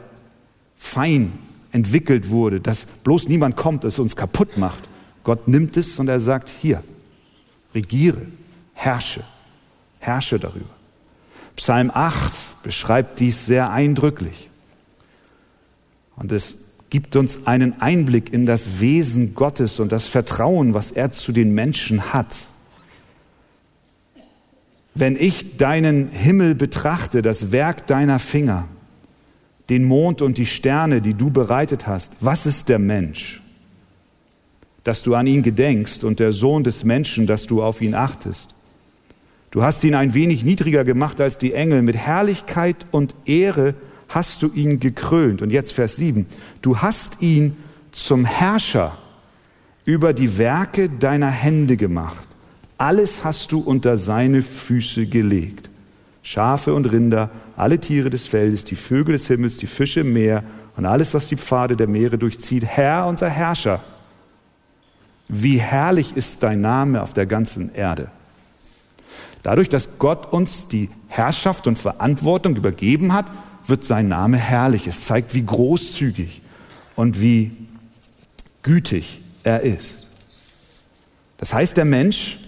fein 0.76 1.32
entwickelt 1.72 2.30
wurde, 2.30 2.60
dass 2.60 2.86
bloß 3.04 3.28
niemand 3.28 3.56
kommt, 3.56 3.84
es 3.84 3.98
uns 3.98 4.16
kaputt 4.16 4.56
macht. 4.56 4.82
Gott 5.24 5.48
nimmt 5.48 5.76
es 5.76 5.98
und 5.98 6.08
er 6.08 6.20
sagt, 6.20 6.48
hier, 6.48 6.82
regiere, 7.74 8.22
herrsche, 8.72 9.24
herrsche 9.98 10.38
darüber. 10.38 10.64
Psalm 11.56 11.90
8 11.92 12.62
beschreibt 12.62 13.20
dies 13.20 13.46
sehr 13.46 13.70
eindrücklich. 13.70 14.50
Und 16.16 16.32
es 16.32 16.54
gibt 16.90 17.16
uns 17.16 17.46
einen 17.46 17.80
Einblick 17.80 18.32
in 18.32 18.46
das 18.46 18.80
Wesen 18.80 19.34
Gottes 19.34 19.80
und 19.80 19.92
das 19.92 20.08
Vertrauen, 20.08 20.74
was 20.74 20.90
er 20.90 21.12
zu 21.12 21.32
den 21.32 21.54
Menschen 21.54 22.12
hat. 22.12 22.36
Wenn 24.98 25.16
ich 25.16 25.58
deinen 25.58 26.08
Himmel 26.08 26.54
betrachte, 26.54 27.20
das 27.20 27.52
Werk 27.52 27.86
deiner 27.86 28.18
Finger, 28.18 28.66
den 29.68 29.84
Mond 29.84 30.22
und 30.22 30.38
die 30.38 30.46
Sterne, 30.46 31.02
die 31.02 31.12
du 31.12 31.30
bereitet 31.30 31.86
hast, 31.86 32.12
was 32.20 32.46
ist 32.46 32.70
der 32.70 32.78
Mensch, 32.78 33.42
dass 34.84 35.02
du 35.02 35.14
an 35.14 35.26
ihn 35.26 35.42
gedenkst 35.42 36.02
und 36.02 36.18
der 36.18 36.32
Sohn 36.32 36.64
des 36.64 36.84
Menschen, 36.84 37.26
dass 37.26 37.46
du 37.46 37.62
auf 37.62 37.82
ihn 37.82 37.94
achtest? 37.94 38.54
Du 39.50 39.62
hast 39.62 39.84
ihn 39.84 39.94
ein 39.94 40.14
wenig 40.14 40.44
niedriger 40.44 40.84
gemacht 40.84 41.20
als 41.20 41.36
die 41.36 41.52
Engel, 41.52 41.82
mit 41.82 41.96
Herrlichkeit 41.96 42.86
und 42.90 43.14
Ehre 43.26 43.74
hast 44.08 44.42
du 44.42 44.50
ihn 44.52 44.80
gekrönt. 44.80 45.42
Und 45.42 45.50
jetzt 45.50 45.72
Vers 45.72 45.96
7. 45.96 46.26
Du 46.62 46.78
hast 46.78 47.20
ihn 47.22 47.56
zum 47.92 48.24
Herrscher 48.24 48.96
über 49.84 50.12
die 50.12 50.38
Werke 50.38 50.88
deiner 50.88 51.30
Hände 51.30 51.76
gemacht. 51.76 52.26
Alles 52.78 53.24
hast 53.24 53.52
du 53.52 53.60
unter 53.60 53.96
seine 53.96 54.42
Füße 54.42 55.06
gelegt. 55.06 55.70
Schafe 56.22 56.74
und 56.74 56.86
Rinder, 56.86 57.30
alle 57.56 57.78
Tiere 57.78 58.10
des 58.10 58.26
Feldes, 58.26 58.64
die 58.64 58.76
Vögel 58.76 59.12
des 59.12 59.28
Himmels, 59.28 59.56
die 59.58 59.66
Fische 59.66 60.00
im 60.00 60.12
Meer 60.12 60.42
und 60.76 60.84
alles, 60.84 61.14
was 61.14 61.28
die 61.28 61.36
Pfade 61.36 61.76
der 61.76 61.86
Meere 61.86 62.18
durchzieht. 62.18 62.64
Herr, 62.64 63.06
unser 63.06 63.30
Herrscher, 63.30 63.80
wie 65.28 65.58
herrlich 65.58 66.16
ist 66.16 66.42
dein 66.42 66.60
Name 66.60 67.02
auf 67.02 67.12
der 67.12 67.26
ganzen 67.26 67.74
Erde. 67.74 68.10
Dadurch, 69.42 69.68
dass 69.68 69.98
Gott 69.98 70.32
uns 70.32 70.68
die 70.68 70.90
Herrschaft 71.08 71.66
und 71.66 71.78
Verantwortung 71.78 72.56
übergeben 72.56 73.12
hat, 73.12 73.26
wird 73.66 73.84
sein 73.84 74.08
Name 74.08 74.36
herrlich. 74.36 74.86
Es 74.86 75.06
zeigt, 75.06 75.34
wie 75.34 75.46
großzügig 75.46 76.42
und 76.96 77.20
wie 77.20 77.52
gütig 78.62 79.20
er 79.44 79.60
ist. 79.60 80.08
Das 81.38 81.54
heißt, 81.54 81.76
der 81.76 81.84
Mensch 81.84 82.38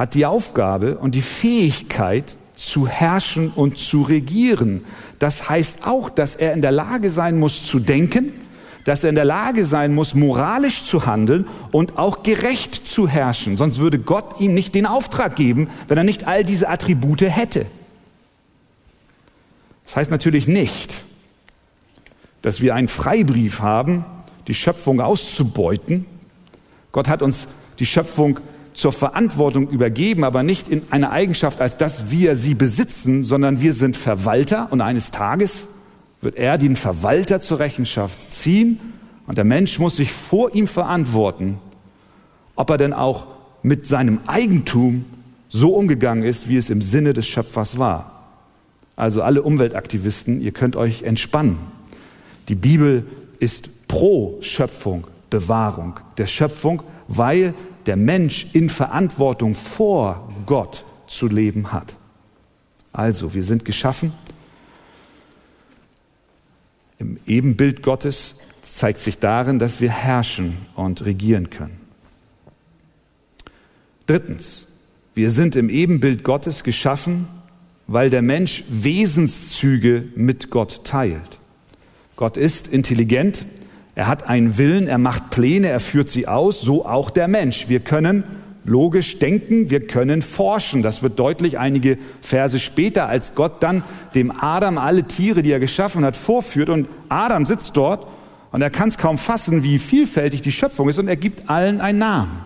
hat 0.00 0.14
die 0.14 0.24
Aufgabe 0.24 0.96
und 0.96 1.14
die 1.14 1.20
Fähigkeit 1.20 2.38
zu 2.56 2.88
herrschen 2.88 3.50
und 3.50 3.76
zu 3.76 4.00
regieren. 4.00 4.86
Das 5.18 5.50
heißt 5.50 5.86
auch, 5.86 6.08
dass 6.08 6.36
er 6.36 6.54
in 6.54 6.62
der 6.62 6.72
Lage 6.72 7.10
sein 7.10 7.38
muss 7.38 7.64
zu 7.64 7.80
denken, 7.80 8.32
dass 8.84 9.04
er 9.04 9.10
in 9.10 9.14
der 9.14 9.26
Lage 9.26 9.66
sein 9.66 9.94
muss, 9.94 10.14
moralisch 10.14 10.84
zu 10.84 11.04
handeln 11.04 11.46
und 11.70 11.98
auch 11.98 12.22
gerecht 12.22 12.88
zu 12.88 13.08
herrschen. 13.08 13.58
Sonst 13.58 13.78
würde 13.78 13.98
Gott 13.98 14.40
ihm 14.40 14.54
nicht 14.54 14.74
den 14.74 14.86
Auftrag 14.86 15.36
geben, 15.36 15.68
wenn 15.86 15.98
er 15.98 16.04
nicht 16.04 16.26
all 16.26 16.44
diese 16.44 16.70
Attribute 16.70 17.20
hätte. 17.20 17.66
Das 19.84 19.96
heißt 19.96 20.10
natürlich 20.10 20.48
nicht, 20.48 21.04
dass 22.40 22.62
wir 22.62 22.74
einen 22.74 22.88
Freibrief 22.88 23.60
haben, 23.60 24.06
die 24.48 24.54
Schöpfung 24.54 25.02
auszubeuten. 25.02 26.06
Gott 26.90 27.06
hat 27.06 27.20
uns 27.20 27.48
die 27.78 27.84
Schöpfung 27.86 28.40
zur 28.80 28.92
Verantwortung 28.92 29.68
übergeben, 29.68 30.24
aber 30.24 30.42
nicht 30.42 30.68
in 30.68 30.82
einer 30.90 31.10
Eigenschaft, 31.10 31.60
als 31.60 31.76
dass 31.76 32.10
wir 32.10 32.34
sie 32.34 32.54
besitzen, 32.54 33.24
sondern 33.24 33.60
wir 33.60 33.74
sind 33.74 33.96
Verwalter 33.96 34.68
und 34.70 34.80
eines 34.80 35.10
Tages 35.10 35.64
wird 36.22 36.36
er 36.36 36.56
den 36.56 36.76
Verwalter 36.76 37.40
zur 37.40 37.58
Rechenschaft 37.58 38.32
ziehen 38.32 38.80
und 39.26 39.36
der 39.36 39.44
Mensch 39.44 39.78
muss 39.78 39.96
sich 39.96 40.12
vor 40.12 40.54
ihm 40.54 40.66
verantworten, 40.66 41.58
ob 42.56 42.70
er 42.70 42.78
denn 42.78 42.94
auch 42.94 43.26
mit 43.62 43.86
seinem 43.86 44.18
Eigentum 44.26 45.04
so 45.50 45.74
umgegangen 45.74 46.24
ist, 46.24 46.48
wie 46.48 46.56
es 46.56 46.70
im 46.70 46.80
Sinne 46.80 47.12
des 47.12 47.26
Schöpfers 47.26 47.78
war. 47.78 48.28
Also 48.96 49.22
alle 49.22 49.42
Umweltaktivisten, 49.42 50.40
ihr 50.40 50.52
könnt 50.52 50.76
euch 50.76 51.02
entspannen. 51.02 51.58
Die 52.48 52.54
Bibel 52.54 53.04
ist 53.38 53.88
pro 53.88 54.38
Schöpfung, 54.40 55.06
Bewahrung 55.28 56.00
der 56.16 56.26
Schöpfung, 56.26 56.82
weil 57.08 57.54
der 57.86 57.96
Mensch 57.96 58.48
in 58.52 58.68
Verantwortung 58.68 59.54
vor 59.54 60.32
Gott 60.46 60.84
zu 61.06 61.26
leben 61.26 61.72
hat. 61.72 61.96
Also, 62.92 63.34
wir 63.34 63.44
sind 63.44 63.64
geschaffen 63.64 64.12
im 67.00 67.18
Ebenbild 67.26 67.82
Gottes 67.82 68.36
zeigt 68.60 69.00
sich 69.00 69.18
darin, 69.18 69.58
dass 69.58 69.80
wir 69.80 69.90
herrschen 69.90 70.58
und 70.76 71.04
regieren 71.04 71.48
können. 71.48 71.80
Drittens, 74.06 74.66
wir 75.14 75.30
sind 75.30 75.56
im 75.56 75.70
Ebenbild 75.70 76.22
Gottes 76.24 76.62
geschaffen, 76.62 77.26
weil 77.86 78.10
der 78.10 78.22
Mensch 78.22 78.64
Wesenszüge 78.68 80.04
mit 80.14 80.50
Gott 80.50 80.84
teilt. 80.84 81.38
Gott 82.16 82.36
ist 82.36 82.68
intelligent, 82.68 83.46
er 84.00 84.08
hat 84.08 84.30
einen 84.30 84.56
Willen, 84.56 84.88
er 84.88 84.96
macht 84.96 85.28
Pläne, 85.28 85.68
er 85.68 85.78
führt 85.78 86.08
sie 86.08 86.26
aus, 86.26 86.62
so 86.62 86.86
auch 86.86 87.10
der 87.10 87.28
Mensch. 87.28 87.68
Wir 87.68 87.80
können 87.80 88.24
logisch 88.64 89.18
denken, 89.18 89.68
wir 89.68 89.86
können 89.86 90.22
forschen. 90.22 90.82
Das 90.82 91.02
wird 91.02 91.18
deutlich 91.18 91.58
einige 91.58 91.98
Verse 92.22 92.58
später, 92.60 93.08
als 93.08 93.34
Gott 93.34 93.62
dann 93.62 93.82
dem 94.14 94.30
Adam 94.30 94.78
alle 94.78 95.02
Tiere, 95.02 95.42
die 95.42 95.52
er 95.52 95.60
geschaffen 95.60 96.02
hat, 96.02 96.16
vorführt. 96.16 96.70
Und 96.70 96.88
Adam 97.10 97.44
sitzt 97.44 97.76
dort 97.76 98.06
und 98.52 98.62
er 98.62 98.70
kann 98.70 98.88
es 98.88 98.96
kaum 98.96 99.18
fassen, 99.18 99.64
wie 99.64 99.78
vielfältig 99.78 100.40
die 100.40 100.50
Schöpfung 100.50 100.88
ist 100.88 100.98
und 100.98 101.06
er 101.06 101.16
gibt 101.16 101.50
allen 101.50 101.82
einen 101.82 101.98
Namen. 101.98 102.40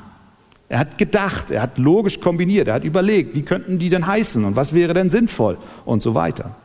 Er 0.68 0.80
hat 0.80 0.98
gedacht, 0.98 1.52
er 1.52 1.62
hat 1.62 1.78
logisch 1.78 2.18
kombiniert, 2.18 2.66
er 2.66 2.74
hat 2.74 2.84
überlegt, 2.84 3.36
wie 3.36 3.42
könnten 3.42 3.78
die 3.78 3.90
denn 3.90 4.08
heißen 4.08 4.44
und 4.44 4.56
was 4.56 4.74
wäre 4.74 4.92
denn 4.92 5.08
sinnvoll 5.08 5.56
und 5.84 6.02
so 6.02 6.16
weiter. 6.16 6.56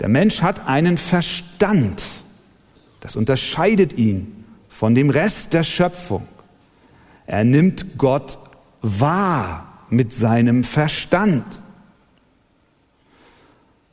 Der 0.00 0.10
Mensch 0.10 0.42
hat 0.42 0.68
einen 0.68 0.98
Verstand. 0.98 2.02
Das 3.02 3.16
unterscheidet 3.16 3.98
ihn 3.98 4.44
von 4.68 4.94
dem 4.94 5.10
Rest 5.10 5.52
der 5.52 5.64
Schöpfung. 5.64 6.26
Er 7.26 7.42
nimmt 7.42 7.98
Gott 7.98 8.38
wahr 8.80 9.86
mit 9.90 10.12
seinem 10.12 10.62
Verstand. 10.62 11.44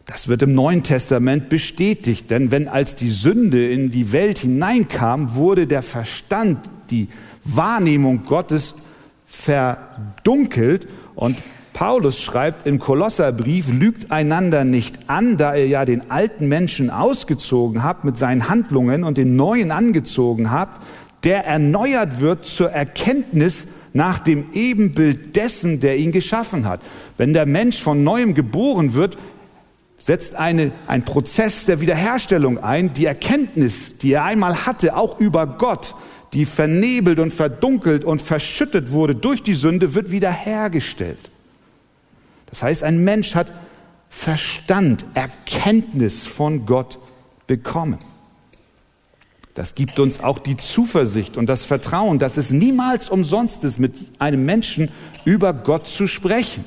Das 0.05 0.27
wird 0.27 0.43
im 0.43 0.53
Neuen 0.53 0.83
Testament 0.83 1.49
bestätigt, 1.49 2.29
denn 2.29 2.51
wenn 2.51 2.67
als 2.67 2.95
die 2.95 3.09
Sünde 3.09 3.67
in 3.71 3.89
die 3.89 4.11
Welt 4.11 4.37
hineinkam, 4.39 5.35
wurde 5.35 5.65
der 5.65 5.81
Verstand, 5.81 6.69
die 6.91 7.07
Wahrnehmung 7.43 8.25
Gottes 8.25 8.75
verdunkelt 9.25 10.87
und 11.15 11.35
Paulus 11.73 12.19
schreibt 12.19 12.67
im 12.67 12.79
Kolosserbrief, 12.79 13.67
lügt 13.71 14.11
einander 14.11 14.63
nicht 14.63 15.09
an, 15.09 15.37
da 15.37 15.55
ihr 15.55 15.67
ja 15.67 15.85
den 15.85 16.11
alten 16.11 16.47
Menschen 16.47 16.89
ausgezogen 16.89 17.83
habt 17.83 18.03
mit 18.03 18.17
seinen 18.17 18.49
Handlungen 18.49 19.03
und 19.03 19.17
den 19.17 19.35
neuen 19.35 19.71
angezogen 19.71 20.51
habt, 20.51 20.81
der 21.23 21.45
erneuert 21.45 22.19
wird 22.19 22.45
zur 22.45 22.71
Erkenntnis 22.71 23.67
nach 23.93 24.19
dem 24.19 24.51
Ebenbild 24.53 25.35
dessen, 25.35 25.79
der 25.79 25.97
ihn 25.97 26.11
geschaffen 26.11 26.65
hat. 26.65 26.81
Wenn 27.17 27.33
der 27.33 27.45
Mensch 27.45 27.81
von 27.81 28.03
neuem 28.03 28.33
geboren 28.33 28.93
wird, 28.93 29.17
setzt 29.97 30.35
eine, 30.35 30.71
ein 30.87 31.03
Prozess 31.03 31.65
der 31.65 31.81
Wiederherstellung 31.81 32.57
ein, 32.57 32.93
die 32.93 33.05
Erkenntnis, 33.05 33.97
die 33.97 34.13
er 34.13 34.23
einmal 34.23 34.65
hatte, 34.65 34.95
auch 34.95 35.19
über 35.19 35.45
Gott, 35.45 35.95
die 36.33 36.45
vernebelt 36.45 37.19
und 37.19 37.33
verdunkelt 37.33 38.05
und 38.05 38.21
verschüttet 38.21 38.91
wurde 38.91 39.15
durch 39.15 39.43
die 39.43 39.55
Sünde, 39.55 39.95
wird 39.95 40.11
wiederhergestellt. 40.11 41.19
Das 42.49 42.63
heißt, 42.63 42.83
ein 42.83 43.03
Mensch 43.03 43.35
hat 43.35 43.51
Verstand, 44.09 45.05
Erkenntnis 45.13 46.25
von 46.25 46.65
Gott 46.65 46.97
bekommen. 47.47 47.99
Das 49.53 49.75
gibt 49.75 49.99
uns 49.99 50.23
auch 50.23 50.39
die 50.39 50.57
Zuversicht 50.57 51.35
und 51.35 51.47
das 51.47 51.65
Vertrauen, 51.65 52.17
dass 52.17 52.37
es 52.37 52.49
niemals 52.49 53.09
umsonst 53.09 53.63
ist, 53.63 53.77
mit 53.77 53.93
einem 54.17 54.45
Menschen 54.45 54.89
über 55.25 55.53
Gott 55.53 55.87
zu 55.87 56.07
sprechen. 56.07 56.63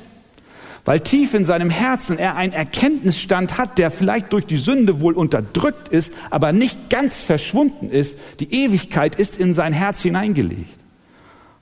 Weil 0.85 0.99
tief 0.99 1.33
in 1.33 1.45
seinem 1.45 1.69
Herzen 1.69 2.19
er 2.19 2.35
einen 2.35 2.51
Erkenntnisstand 2.51 3.57
hat, 3.57 3.77
der 3.77 3.89
vielleicht 3.89 4.33
durch 4.33 4.45
die 4.45 4.57
Sünde 4.57 4.99
wohl 4.99 5.13
unterdrückt 5.13 5.87
ist, 5.87 6.11
aber 6.29 6.51
nicht 6.51 6.89
ganz 6.89 7.23
verschwunden 7.23 7.89
ist. 7.89 8.17
Die 8.41 8.53
Ewigkeit 8.53 9.15
ist 9.15 9.37
in 9.37 9.53
sein 9.53 9.71
Herz 9.71 10.01
hineingelegt. 10.01 10.82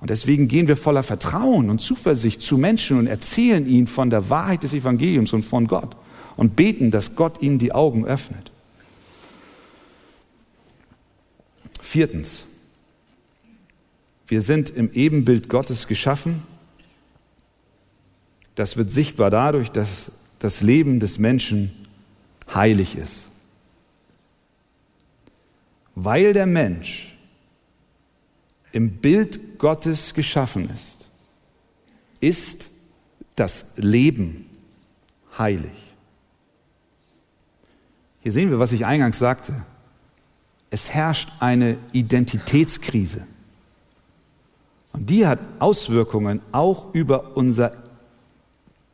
Und 0.01 0.09
deswegen 0.09 0.47
gehen 0.47 0.67
wir 0.67 0.75
voller 0.75 1.03
Vertrauen 1.03 1.69
und 1.69 1.79
Zuversicht 1.79 2.41
zu 2.41 2.57
Menschen 2.57 2.97
und 2.97 3.05
erzählen 3.05 3.67
ihnen 3.67 3.85
von 3.85 4.09
der 4.09 4.31
Wahrheit 4.31 4.63
des 4.63 4.73
Evangeliums 4.73 5.31
und 5.31 5.45
von 5.45 5.67
Gott 5.67 5.95
und 6.35 6.55
beten, 6.55 6.89
dass 6.89 7.15
Gott 7.15 7.41
ihnen 7.41 7.59
die 7.59 7.71
Augen 7.71 8.03
öffnet. 8.03 8.51
Viertens, 11.79 12.45
wir 14.27 14.41
sind 14.41 14.71
im 14.71 14.91
Ebenbild 14.91 15.49
Gottes 15.49 15.87
geschaffen. 15.87 16.41
Das 18.55 18.77
wird 18.77 18.89
sichtbar 18.89 19.29
dadurch, 19.29 19.69
dass 19.69 20.11
das 20.39 20.61
Leben 20.61 20.99
des 20.99 21.19
Menschen 21.19 21.71
heilig 22.51 22.95
ist. 22.95 23.27
Weil 25.93 26.33
der 26.33 26.47
Mensch 26.47 27.10
im 28.71 28.97
Bild 28.97 29.59
Gottes 29.59 30.13
geschaffen 30.13 30.69
ist, 30.69 31.07
ist 32.19 32.65
das 33.35 33.65
Leben 33.75 34.45
heilig. 35.37 35.71
Hier 38.21 38.31
sehen 38.31 38.49
wir, 38.49 38.59
was 38.59 38.71
ich 38.71 38.85
eingangs 38.85 39.17
sagte. 39.17 39.53
Es 40.69 40.91
herrscht 40.91 41.29
eine 41.39 41.77
Identitätskrise. 41.91 43.25
Und 44.93 45.09
die 45.09 45.25
hat 45.25 45.39
Auswirkungen 45.59 46.41
auch 46.51 46.93
über 46.93 47.35
unser 47.35 47.73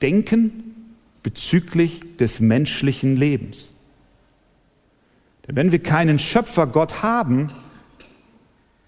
Denken 0.01 0.95
bezüglich 1.23 2.17
des 2.17 2.39
menschlichen 2.39 3.17
Lebens. 3.17 3.73
Denn 5.47 5.55
wenn 5.55 5.71
wir 5.71 5.79
keinen 5.79 6.19
Schöpfergott 6.19 7.03
haben, 7.03 7.51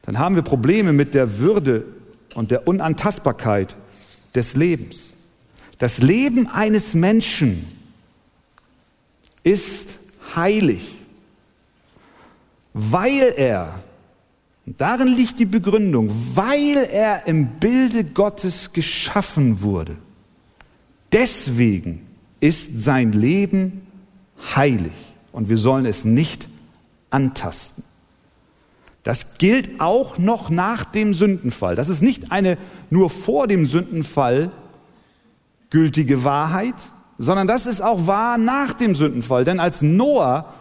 dann 0.09 0.19
haben 0.19 0.35
wir 0.35 0.41
Probleme 0.41 0.93
mit 0.93 1.13
der 1.13 1.39
Würde 1.39 1.85
und 2.35 2.51
der 2.51 2.67
Unantastbarkeit 2.67 3.75
des 4.35 4.55
Lebens. 4.55 5.13
Das 5.77 5.99
Leben 5.99 6.47
eines 6.47 6.93
Menschen 6.93 7.65
ist 9.43 9.91
heilig 10.35 10.99
weil 12.73 13.33
er, 13.35 13.83
darin 14.65 15.09
liegt 15.09 15.39
die 15.39 15.45
Begründung, 15.45 16.11
weil 16.33 16.77
er 16.77 17.27
im 17.27 17.47
Bilde 17.59 18.03
Gottes 18.03 18.71
geschaffen 18.73 19.61
wurde. 19.61 19.97
Deswegen 21.11 22.05
ist 22.39 22.81
sein 22.81 23.11
Leben 23.11 23.81
heilig 24.55 24.93
und 25.31 25.49
wir 25.49 25.57
sollen 25.57 25.85
es 25.85 26.05
nicht 26.05 26.47
antasten. 27.09 27.83
Das 29.03 29.37
gilt 29.37 29.79
auch 29.79 30.17
noch 30.17 30.49
nach 30.49 30.83
dem 30.83 31.13
Sündenfall. 31.13 31.75
Das 31.75 31.89
ist 31.89 32.01
nicht 32.01 32.31
eine 32.31 32.57
nur 32.89 33.09
vor 33.09 33.47
dem 33.47 33.65
Sündenfall 33.65 34.51
gültige 35.69 36.23
Wahrheit, 36.23 36.75
sondern 37.17 37.47
das 37.47 37.65
ist 37.65 37.81
auch 37.81 38.07
wahr 38.07 38.37
nach 38.37 38.73
dem 38.73 38.95
Sündenfall. 38.95 39.45
Denn 39.45 39.59
als 39.59 39.81
Noah 39.81 40.53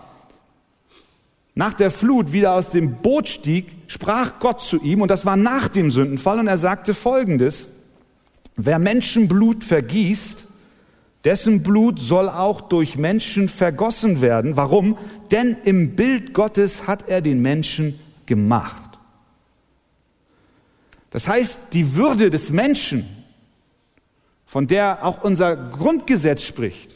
nach 1.55 1.73
der 1.73 1.91
Flut 1.91 2.33
wieder 2.33 2.55
aus 2.55 2.71
dem 2.71 2.97
Boot 3.03 3.29
stieg, 3.29 3.67
sprach 3.89 4.39
Gott 4.39 4.61
zu 4.61 4.81
ihm, 4.81 5.03
und 5.03 5.11
das 5.11 5.27
war 5.27 5.37
nach 5.37 5.67
dem 5.67 5.91
Sündenfall, 5.91 6.39
und 6.39 6.47
er 6.47 6.59
sagte 6.59 6.95
folgendes, 6.95 7.69
wer 8.55 8.79
Menschenblut 8.79 9.65
vergießt, 9.65 10.45
dessen 11.25 11.65
Blut 11.65 11.99
soll 11.99 12.29
auch 12.29 12.61
durch 12.61 12.97
Menschen 12.97 13.49
vergossen 13.49 14.21
werden. 14.21 14.57
Warum? 14.57 14.97
denn 15.31 15.57
im 15.65 15.95
Bild 15.95 16.35
Gottes 16.35 16.87
hat 16.87 17.09
er 17.09 17.21
den 17.21 17.41
Menschen 17.41 17.99
gemacht. 18.29 18.89
Das 21.11 21.27
heißt, 21.27 21.73
die 21.73 21.97
Würde 21.97 22.31
des 22.31 22.51
Menschen, 22.51 23.05
von 24.47 24.69
der 24.69 25.05
auch 25.05 25.25
unser 25.25 25.57
Grundgesetz 25.57 26.43
spricht, 26.43 26.95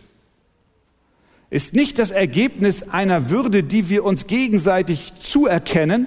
ist 1.50 1.74
nicht 1.74 1.98
das 1.98 2.10
Ergebnis 2.10 2.88
einer 2.88 3.28
Würde, 3.28 3.62
die 3.62 3.88
wir 3.88 4.04
uns 4.04 4.26
gegenseitig 4.26 5.14
zuerkennen, 5.18 6.06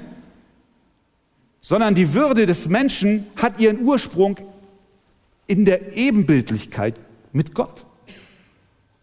sondern 1.62 1.94
die 1.94 2.14
Würde 2.14 2.46
des 2.46 2.68
Menschen 2.68 3.28
hat 3.36 3.60
ihren 3.60 3.82
Ursprung 3.82 4.38
in 5.48 5.66
der 5.66 5.96
Ebenbildlichkeit 5.96 6.96
mit 7.32 7.54
Gott. 7.54 7.86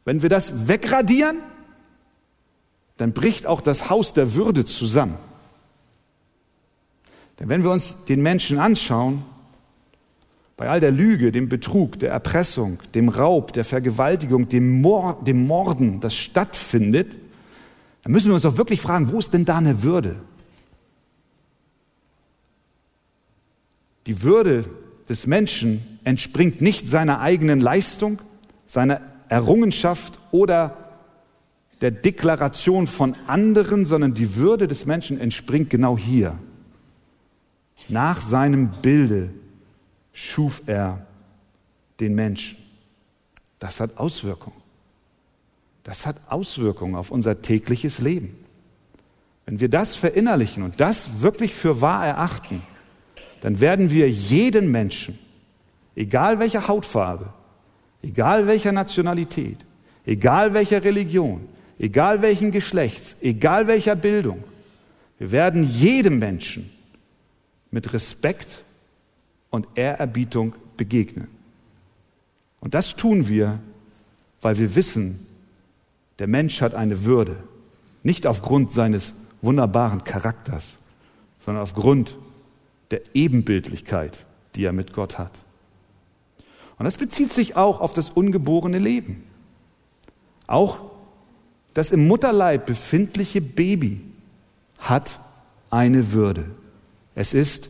Wenn 0.04 0.22
wir 0.22 0.28
das 0.28 0.68
wegradieren, 0.68 1.38
dann 2.96 3.12
bricht 3.12 3.46
auch 3.46 3.60
das 3.60 3.90
Haus 3.90 4.14
der 4.14 4.34
Würde 4.34 4.64
zusammen. 4.64 5.18
Denn 7.42 7.48
wenn 7.48 7.64
wir 7.64 7.72
uns 7.72 7.96
den 8.04 8.22
Menschen 8.22 8.60
anschauen, 8.60 9.24
bei 10.56 10.68
all 10.68 10.78
der 10.78 10.92
Lüge, 10.92 11.32
dem 11.32 11.48
Betrug, 11.48 11.98
der 11.98 12.12
Erpressung, 12.12 12.78
dem 12.94 13.08
Raub, 13.08 13.52
der 13.52 13.64
Vergewaltigung, 13.64 14.48
dem, 14.48 14.80
Mord, 14.80 15.26
dem 15.26 15.44
Morden, 15.48 15.98
das 15.98 16.14
stattfindet, 16.14 17.18
dann 18.04 18.12
müssen 18.12 18.28
wir 18.28 18.34
uns 18.34 18.44
auch 18.44 18.58
wirklich 18.58 18.80
fragen, 18.80 19.10
wo 19.10 19.18
ist 19.18 19.34
denn 19.34 19.44
da 19.44 19.56
eine 19.56 19.82
Würde? 19.82 20.20
Die 24.06 24.22
Würde 24.22 24.64
des 25.08 25.26
Menschen 25.26 25.98
entspringt 26.04 26.60
nicht 26.60 26.88
seiner 26.88 27.18
eigenen 27.18 27.60
Leistung, 27.60 28.20
seiner 28.68 29.00
Errungenschaft 29.28 30.20
oder 30.30 30.76
der 31.80 31.90
Deklaration 31.90 32.86
von 32.86 33.16
anderen, 33.26 33.84
sondern 33.84 34.14
die 34.14 34.36
Würde 34.36 34.68
des 34.68 34.86
Menschen 34.86 35.18
entspringt 35.20 35.70
genau 35.70 35.98
hier. 35.98 36.38
Nach 37.88 38.20
seinem 38.20 38.68
Bilde 38.68 39.30
schuf 40.12 40.62
er 40.66 41.06
den 42.00 42.14
Menschen. 42.14 42.58
Das 43.58 43.80
hat 43.80 43.98
Auswirkungen. 43.98 44.56
Das 45.84 46.06
hat 46.06 46.16
Auswirkungen 46.28 46.94
auf 46.94 47.10
unser 47.10 47.42
tägliches 47.42 47.98
Leben. 47.98 48.36
Wenn 49.46 49.60
wir 49.60 49.68
das 49.68 49.96
verinnerlichen 49.96 50.62
und 50.62 50.80
das 50.80 51.20
wirklich 51.20 51.54
für 51.54 51.80
wahr 51.80 52.06
erachten, 52.06 52.62
dann 53.40 53.60
werden 53.60 53.90
wir 53.90 54.08
jeden 54.08 54.70
Menschen, 54.70 55.18
egal 55.96 56.38
welcher 56.38 56.68
Hautfarbe, 56.68 57.32
egal 58.02 58.46
welcher 58.46 58.72
Nationalität, 58.72 59.58
egal 60.06 60.54
welcher 60.54 60.84
Religion, 60.84 61.48
egal 61.78 62.22
welchen 62.22 62.52
Geschlechts, 62.52 63.16
egal 63.20 63.66
welcher 63.66 63.96
Bildung, 63.96 64.44
wir 65.18 65.32
werden 65.32 65.64
jedem 65.64 66.18
Menschen 66.18 66.70
mit 67.72 67.92
Respekt 67.92 68.62
und 69.50 69.66
Ehrerbietung 69.74 70.54
begegnen. 70.76 71.26
Und 72.60 72.74
das 72.74 72.94
tun 72.94 73.26
wir, 73.26 73.58
weil 74.40 74.58
wir 74.58 74.76
wissen, 74.76 75.26
der 76.20 76.28
Mensch 76.28 76.60
hat 76.60 76.74
eine 76.74 77.04
Würde, 77.04 77.42
nicht 78.04 78.26
aufgrund 78.26 78.72
seines 78.72 79.14
wunderbaren 79.40 80.04
Charakters, 80.04 80.78
sondern 81.40 81.64
aufgrund 81.64 82.16
der 82.92 83.00
Ebenbildlichkeit, 83.14 84.26
die 84.54 84.64
er 84.64 84.72
mit 84.72 84.92
Gott 84.92 85.18
hat. 85.18 85.32
Und 86.78 86.84
das 86.84 86.96
bezieht 86.96 87.32
sich 87.32 87.56
auch 87.56 87.80
auf 87.80 87.92
das 87.92 88.10
ungeborene 88.10 88.78
Leben. 88.78 89.24
Auch 90.46 90.90
das 91.74 91.90
im 91.90 92.06
Mutterleib 92.06 92.66
befindliche 92.66 93.40
Baby 93.40 94.00
hat 94.78 95.18
eine 95.70 96.12
Würde. 96.12 96.44
Es 97.14 97.34
ist 97.34 97.68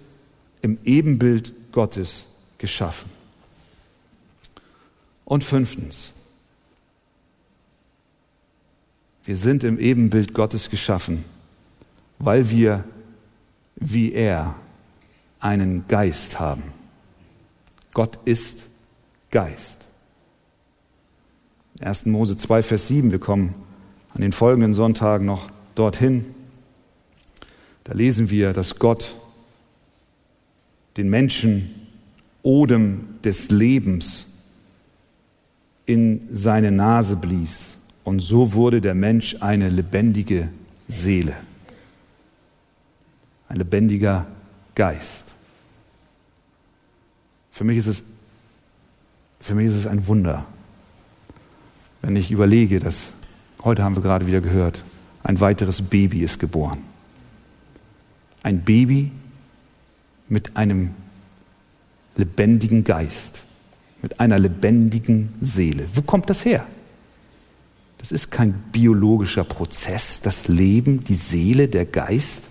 im 0.60 0.78
Ebenbild 0.84 1.52
Gottes 1.72 2.24
geschaffen. 2.58 3.10
Und 5.24 5.44
fünftens, 5.44 6.12
wir 9.24 9.36
sind 9.36 9.64
im 9.64 9.78
Ebenbild 9.78 10.34
Gottes 10.34 10.68
geschaffen, 10.68 11.24
weil 12.18 12.50
wir 12.50 12.84
wie 13.76 14.12
er 14.12 14.54
einen 15.40 15.86
Geist 15.88 16.38
haben. 16.38 16.62
Gott 17.94 18.18
ist 18.24 18.62
Geist. 19.30 19.86
1. 21.80 22.06
Mose 22.06 22.36
2, 22.36 22.62
Vers 22.62 22.88
7, 22.88 23.10
wir 23.10 23.18
kommen 23.18 23.54
an 24.14 24.20
den 24.20 24.32
folgenden 24.32 24.74
Sonntagen 24.74 25.26
noch 25.26 25.50
dorthin. 25.74 26.34
Da 27.84 27.94
lesen 27.94 28.30
wir, 28.30 28.52
dass 28.52 28.78
Gott 28.78 29.14
den 30.96 31.08
Menschen 31.08 31.74
Odem 32.42 33.20
des 33.24 33.50
Lebens 33.50 34.26
in 35.86 36.22
seine 36.32 36.70
Nase 36.70 37.16
blies. 37.16 37.76
Und 38.04 38.20
so 38.20 38.52
wurde 38.52 38.80
der 38.80 38.94
Mensch 38.94 39.36
eine 39.40 39.68
lebendige 39.68 40.48
Seele, 40.88 41.34
ein 43.48 43.56
lebendiger 43.56 44.26
Geist. 44.74 45.26
Für 47.50 47.64
mich 47.64 47.78
ist 47.78 47.86
es, 47.86 48.02
für 49.40 49.54
mich 49.54 49.66
ist 49.66 49.74
es 49.74 49.86
ein 49.86 50.06
Wunder, 50.06 50.46
wenn 52.00 52.16
ich 52.16 52.30
überlege, 52.30 52.80
dass 52.80 53.12
heute 53.62 53.84
haben 53.84 53.94
wir 53.94 54.02
gerade 54.02 54.26
wieder 54.26 54.40
gehört, 54.40 54.82
ein 55.22 55.38
weiteres 55.38 55.82
Baby 55.82 56.22
ist 56.22 56.40
geboren. 56.40 56.78
Ein 58.42 58.62
Baby 58.62 59.12
mit 60.28 60.56
einem 60.56 60.90
lebendigen 62.16 62.84
Geist, 62.84 63.42
mit 64.02 64.20
einer 64.20 64.38
lebendigen 64.38 65.32
Seele. 65.40 65.86
Wo 65.94 66.02
kommt 66.02 66.30
das 66.30 66.44
her? 66.44 66.66
Das 67.98 68.10
ist 68.10 68.30
kein 68.30 68.52
biologischer 68.72 69.44
Prozess, 69.44 70.20
das 70.20 70.48
Leben, 70.48 71.04
die 71.04 71.14
Seele, 71.14 71.68
der 71.68 71.84
Geist. 71.84 72.48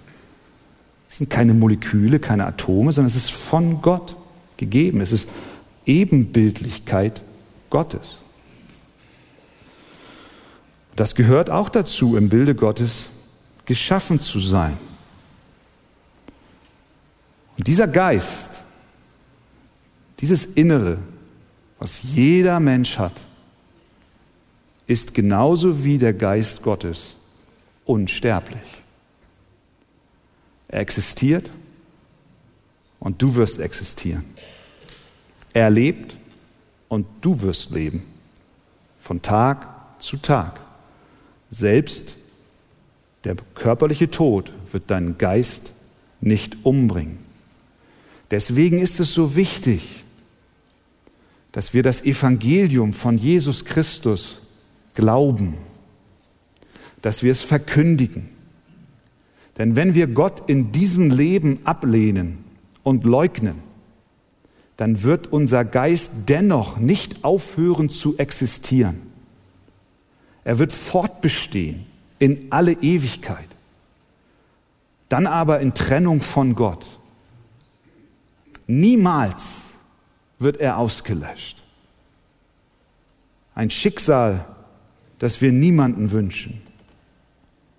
Es 1.09 1.17
sind 1.17 1.29
keine 1.29 1.53
Moleküle, 1.53 2.19
keine 2.19 2.45
Atome, 2.47 2.93
sondern 2.93 3.09
es 3.09 3.17
ist 3.17 3.31
von 3.31 3.81
Gott 3.81 4.15
gegeben. 4.55 5.01
Es 5.01 5.11
ist 5.11 5.27
Ebenbildlichkeit 5.85 7.21
Gottes. 7.69 8.19
Das 10.95 11.15
gehört 11.15 11.49
auch 11.49 11.67
dazu, 11.67 12.15
im 12.15 12.29
Bilde 12.29 12.55
Gottes 12.55 13.07
geschaffen 13.65 14.19
zu 14.19 14.39
sein. 14.39 14.77
Und 17.57 17.67
dieser 17.67 17.87
Geist, 17.87 18.49
dieses 20.19 20.45
Innere, 20.45 20.97
was 21.79 22.03
jeder 22.03 22.59
Mensch 22.59 22.97
hat, 22.97 23.13
ist 24.87 25.13
genauso 25.13 25.83
wie 25.83 25.97
der 25.97 26.13
Geist 26.13 26.61
Gottes 26.61 27.15
unsterblich. 27.85 28.81
Er 30.67 30.79
existiert 30.81 31.49
und 32.99 33.21
du 33.21 33.35
wirst 33.35 33.59
existieren. 33.59 34.25
Er 35.53 35.69
lebt 35.69 36.15
und 36.87 37.05
du 37.21 37.41
wirst 37.41 37.71
leben. 37.71 38.03
Von 38.99 39.21
Tag 39.21 39.67
zu 39.99 40.17
Tag. 40.17 40.59
Selbst 41.49 42.15
der 43.23 43.35
körperliche 43.55 44.09
Tod 44.09 44.51
wird 44.71 44.89
deinen 44.89 45.17
Geist 45.17 45.73
nicht 46.21 46.57
umbringen. 46.63 47.30
Deswegen 48.31 48.79
ist 48.79 48.99
es 48.99 49.13
so 49.13 49.35
wichtig, 49.35 50.03
dass 51.51 51.73
wir 51.73 51.83
das 51.83 52.03
Evangelium 52.03 52.93
von 52.93 53.17
Jesus 53.17 53.65
Christus 53.65 54.39
glauben, 54.93 55.55
dass 57.01 57.23
wir 57.23 57.31
es 57.31 57.41
verkündigen. 57.41 58.29
Denn 59.57 59.75
wenn 59.75 59.93
wir 59.93 60.07
Gott 60.07 60.49
in 60.49 60.71
diesem 60.71 61.11
Leben 61.11 61.59
ablehnen 61.65 62.43
und 62.83 63.03
leugnen, 63.03 63.55
dann 64.77 65.03
wird 65.03 65.27
unser 65.27 65.65
Geist 65.65 66.11
dennoch 66.27 66.77
nicht 66.77 67.25
aufhören 67.25 67.89
zu 67.89 68.17
existieren. 68.17 69.01
Er 70.43 70.57
wird 70.57 70.71
fortbestehen 70.71 71.85
in 72.17 72.47
alle 72.49 72.73
Ewigkeit. 72.73 73.47
Dann 75.09 75.27
aber 75.27 75.59
in 75.59 75.73
Trennung 75.73 76.21
von 76.21 76.55
Gott. 76.55 77.00
Niemals 78.71 79.65
wird 80.39 80.55
er 80.57 80.77
ausgelöscht. 80.77 81.61
Ein 83.53 83.69
Schicksal, 83.69 84.45
das 85.19 85.41
wir 85.41 85.51
niemanden 85.51 86.11
wünschen. 86.11 86.61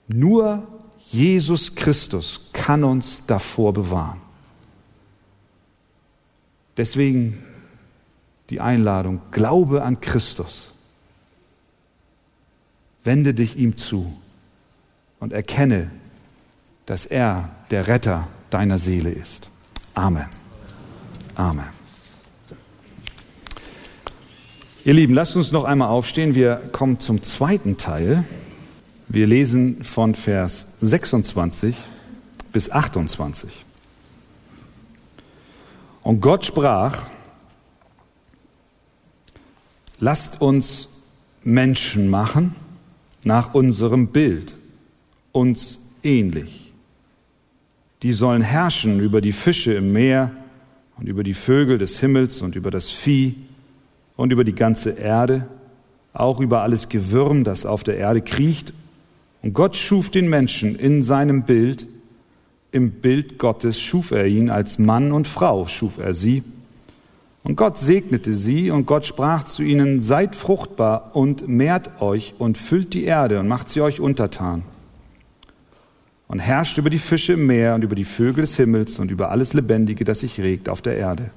Nur 0.07 0.68
Jesus 1.09 1.74
Christus 1.74 2.50
kann 2.52 2.85
uns 2.85 3.24
davor 3.24 3.72
bewahren. 3.72 4.20
Deswegen 6.76 7.42
die 8.50 8.61
Einladung, 8.61 9.22
glaube 9.31 9.83
an 9.85 9.98
Christus. 10.00 10.72
Wende 13.02 13.33
dich 13.33 13.57
ihm 13.57 13.78
zu 13.78 14.14
und 15.20 15.33
erkenne, 15.33 15.90
dass 16.85 17.07
er 17.07 17.48
der 17.70 17.88
Retter 17.88 18.28
deiner 18.50 18.78
Seele 18.78 19.11
ist. 19.11 19.48
Amen. 19.94 20.41
Amen. 21.34 21.64
Ihr 24.84 24.94
Lieben, 24.94 25.14
lasst 25.14 25.36
uns 25.36 25.52
noch 25.52 25.64
einmal 25.64 25.88
aufstehen. 25.88 26.34
Wir 26.34 26.56
kommen 26.72 26.98
zum 26.98 27.22
zweiten 27.22 27.76
Teil. 27.76 28.24
Wir 29.08 29.26
lesen 29.26 29.84
von 29.84 30.14
Vers 30.14 30.76
26 30.80 31.76
bis 32.52 32.70
28. 32.70 33.64
Und 36.02 36.20
Gott 36.20 36.44
sprach, 36.44 37.06
lasst 40.00 40.40
uns 40.40 40.88
Menschen 41.44 42.10
machen 42.10 42.54
nach 43.24 43.54
unserem 43.54 44.08
Bild, 44.08 44.56
uns 45.30 45.78
ähnlich. 46.02 46.72
Die 48.02 48.12
sollen 48.12 48.42
herrschen 48.42 48.98
über 48.98 49.20
die 49.20 49.32
Fische 49.32 49.74
im 49.74 49.92
Meer 49.92 50.32
und 51.02 51.08
über 51.08 51.24
die 51.24 51.34
Vögel 51.34 51.78
des 51.78 51.98
Himmels 51.98 52.42
und 52.42 52.54
über 52.54 52.70
das 52.70 52.88
Vieh 52.88 53.34
und 54.14 54.32
über 54.32 54.44
die 54.44 54.54
ganze 54.54 54.90
Erde, 54.90 55.48
auch 56.12 56.38
über 56.38 56.62
alles 56.62 56.88
Gewürm, 56.88 57.42
das 57.42 57.66
auf 57.66 57.82
der 57.82 57.96
Erde 57.96 58.20
kriecht. 58.20 58.72
Und 59.42 59.52
Gott 59.52 59.74
schuf 59.74 60.10
den 60.10 60.30
Menschen 60.30 60.76
in 60.76 61.02
seinem 61.02 61.42
Bild, 61.42 61.88
im 62.70 62.92
Bild 62.92 63.38
Gottes 63.38 63.80
schuf 63.80 64.12
er 64.12 64.28
ihn, 64.28 64.48
als 64.48 64.78
Mann 64.78 65.10
und 65.10 65.26
Frau 65.26 65.66
schuf 65.66 65.98
er 65.98 66.14
sie. 66.14 66.44
Und 67.42 67.56
Gott 67.56 67.80
segnete 67.80 68.36
sie 68.36 68.70
und 68.70 68.86
Gott 68.86 69.04
sprach 69.04 69.42
zu 69.42 69.64
ihnen, 69.64 70.02
seid 70.02 70.36
fruchtbar 70.36 71.16
und 71.16 71.48
mehrt 71.48 72.00
euch 72.00 72.34
und 72.38 72.56
füllt 72.56 72.94
die 72.94 73.02
Erde 73.02 73.40
und 73.40 73.48
macht 73.48 73.70
sie 73.70 73.80
euch 73.80 73.98
untertan. 73.98 74.62
Und 76.32 76.38
herrscht 76.38 76.78
über 76.78 76.88
die 76.88 76.98
Fische 76.98 77.34
im 77.34 77.46
Meer 77.46 77.74
und 77.74 77.84
über 77.84 77.94
die 77.94 78.06
Vögel 78.06 78.40
des 78.40 78.56
Himmels 78.56 78.98
und 78.98 79.10
über 79.10 79.30
alles 79.30 79.52
Lebendige, 79.52 80.02
das 80.02 80.20
sich 80.20 80.40
regt 80.40 80.70
auf 80.70 80.80
der 80.80 80.96
Erde. 80.96 81.30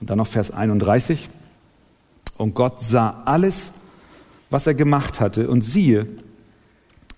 Und 0.00 0.10
dann 0.10 0.18
noch 0.18 0.26
Vers 0.26 0.50
31. 0.50 1.28
Und 2.36 2.56
Gott 2.56 2.82
sah 2.82 3.22
alles, 3.26 3.70
was 4.50 4.66
er 4.66 4.74
gemacht 4.74 5.20
hatte, 5.20 5.48
und 5.48 5.62
siehe, 5.62 6.08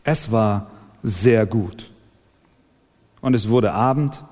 es 0.04 0.31
war 0.31 0.70
sehr 1.02 1.46
gut. 1.46 1.90
Und 3.22 3.33
es 3.33 3.48
wurde 3.48 3.72
Abend 3.72 4.22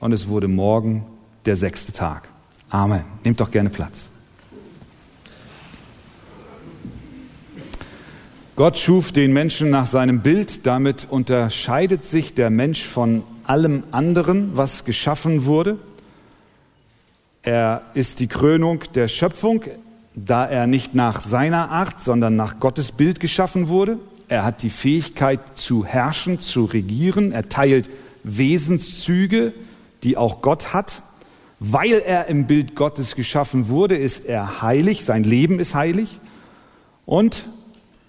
und 0.00 0.12
es 0.12 0.26
wurde 0.26 0.48
Morgen, 0.48 1.04
der 1.44 1.56
sechste 1.56 1.92
Tag. 1.92 2.30
Amen. 2.70 3.04
Nehmt 3.24 3.40
doch 3.40 3.50
gerne 3.50 3.68
Platz. 3.68 4.08
Gott 8.58 8.76
schuf 8.76 9.12
den 9.12 9.32
Menschen 9.32 9.70
nach 9.70 9.86
seinem 9.86 10.18
Bild. 10.18 10.66
Damit 10.66 11.06
unterscheidet 11.08 12.04
sich 12.04 12.34
der 12.34 12.50
Mensch 12.50 12.84
von 12.84 13.22
allem 13.44 13.84
anderen, 13.92 14.56
was 14.56 14.84
geschaffen 14.84 15.44
wurde. 15.44 15.78
Er 17.44 17.82
ist 17.94 18.18
die 18.18 18.26
Krönung 18.26 18.82
der 18.96 19.06
Schöpfung, 19.06 19.62
da 20.16 20.44
er 20.44 20.66
nicht 20.66 20.92
nach 20.92 21.20
seiner 21.20 21.70
Art, 21.70 22.02
sondern 22.02 22.34
nach 22.34 22.58
Gottes 22.58 22.90
Bild 22.90 23.20
geschaffen 23.20 23.68
wurde. 23.68 23.96
Er 24.26 24.44
hat 24.44 24.64
die 24.64 24.70
Fähigkeit 24.70 25.38
zu 25.54 25.84
herrschen, 25.84 26.40
zu 26.40 26.64
regieren. 26.64 27.30
Er 27.30 27.48
teilt 27.48 27.88
Wesenszüge, 28.24 29.54
die 30.02 30.16
auch 30.16 30.42
Gott 30.42 30.72
hat. 30.72 31.02
Weil 31.60 32.02
er 32.04 32.26
im 32.26 32.48
Bild 32.48 32.74
Gottes 32.74 33.14
geschaffen 33.14 33.68
wurde, 33.68 33.96
ist 33.96 34.24
er 34.24 34.62
heilig, 34.62 35.04
sein 35.04 35.22
Leben 35.22 35.60
ist 35.60 35.76
heilig. 35.76 36.18
Und 37.06 37.44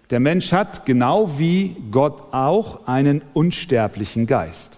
der 0.10 0.20
Mensch 0.20 0.52
hat, 0.52 0.86
genau 0.86 1.38
wie 1.38 1.76
Gott 1.92 2.34
auch, 2.34 2.88
einen 2.88 3.22
unsterblichen 3.34 4.26
Geist. 4.26 4.74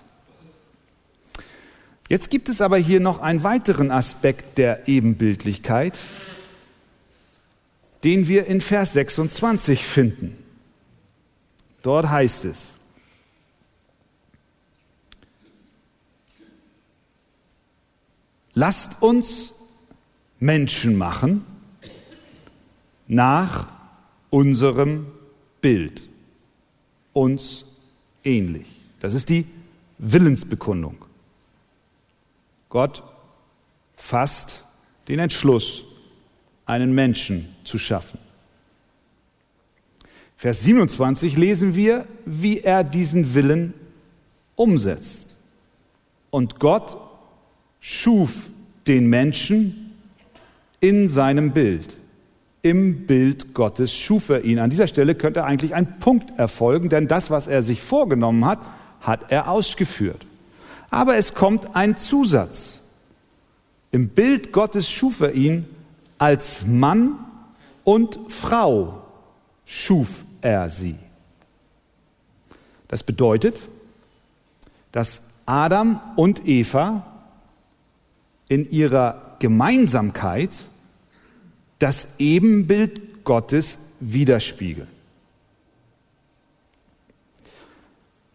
Jetzt 2.09 2.29
gibt 2.29 2.49
es 2.49 2.59
aber 2.59 2.77
hier 2.77 2.99
noch 2.99 3.21
einen 3.21 3.43
weiteren 3.43 3.89
Aspekt 3.89 4.57
der 4.57 4.87
Ebenbildlichkeit, 4.89 5.97
den 8.03 8.27
wir 8.27 8.47
in 8.47 8.59
Vers 8.59 8.93
26 8.93 9.85
finden. 9.85 10.37
Dort 11.81 12.09
heißt 12.09 12.45
es, 12.45 12.67
Lasst 18.53 19.01
uns 19.01 19.53
Menschen 20.39 20.97
machen 20.97 21.45
nach 23.07 23.67
unserem 24.29 25.07
Bild, 25.61 26.03
uns 27.13 27.65
ähnlich. 28.23 28.67
Das 28.99 29.13
ist 29.13 29.29
die 29.29 29.45
Willensbekundung. 29.97 30.97
Gott 32.69 33.03
fasst 33.95 34.63
den 35.07 35.19
Entschluss, 35.19 35.83
einen 36.65 36.93
Menschen 36.93 37.55
zu 37.63 37.77
schaffen. 37.77 38.19
Vers 40.37 40.63
27 40.63 41.37
lesen 41.37 41.75
wir, 41.75 42.07
wie 42.25 42.61
er 42.61 42.83
diesen 42.83 43.35
Willen 43.35 43.73
umsetzt. 44.55 45.35
Und 46.31 46.59
Gott 46.59 46.97
schuf 47.79 48.49
den 48.87 49.07
Menschen 49.07 49.91
in 50.79 51.07
seinem 51.07 51.51
Bild. 51.51 51.97
Im 52.61 53.07
Bild 53.07 53.53
Gottes 53.53 53.93
schuf 53.93 54.29
er 54.29 54.43
ihn. 54.43 54.59
An 54.59 54.69
dieser 54.69 54.87
Stelle 54.87 55.15
könnte 55.15 55.43
eigentlich 55.43 55.73
ein 55.73 55.99
Punkt 55.99 56.37
erfolgen, 56.37 56.89
denn 56.89 57.07
das, 57.07 57.31
was 57.31 57.47
er 57.47 57.63
sich 57.63 57.81
vorgenommen 57.81 58.45
hat, 58.45 58.59
hat 59.01 59.31
er 59.31 59.49
ausgeführt. 59.49 60.25
Aber 60.91 61.15
es 61.15 61.33
kommt 61.33 61.75
ein 61.75 61.97
Zusatz. 61.97 62.79
Im 63.91 64.09
Bild 64.09 64.51
Gottes 64.51 64.89
schuf 64.89 65.21
er 65.21 65.33
ihn 65.33 65.65
als 66.19 66.65
Mann 66.65 67.15
und 67.83 68.19
Frau 68.29 69.01
schuf 69.65 70.23
er 70.41 70.69
sie. 70.69 70.95
Das 72.87 73.03
bedeutet, 73.03 73.57
dass 74.91 75.21
Adam 75.45 75.99
und 76.15 76.47
Eva 76.47 77.05
in 78.49 78.69
ihrer 78.69 79.37
Gemeinsamkeit 79.39 80.51
das 81.81 82.07
Ebenbild 82.19 83.23
Gottes 83.23 83.77
widerspiegeln. 83.99 84.87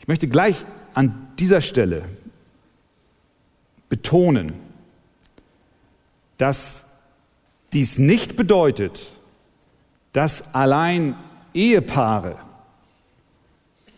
Ich 0.00 0.08
möchte 0.08 0.26
gleich 0.26 0.64
an 0.94 1.28
dieser 1.38 1.60
Stelle 1.60 2.08
betonen, 3.88 4.52
dass 6.38 6.86
dies 7.72 7.98
nicht 7.98 8.36
bedeutet, 8.36 9.06
dass 10.12 10.54
allein 10.54 11.14
Ehepaare 11.54 12.38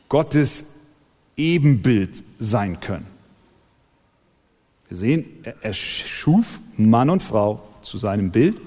Gottes 0.08 0.64
Ebenbild 1.36 2.22
sein 2.38 2.80
können. 2.80 3.06
Wir 4.88 4.96
sehen, 4.96 5.44
er 5.62 5.72
schuf 5.72 6.60
Mann 6.76 7.10
und 7.10 7.22
Frau 7.22 7.62
zu 7.82 7.98
seinem 7.98 8.30
Bild. 8.30 8.58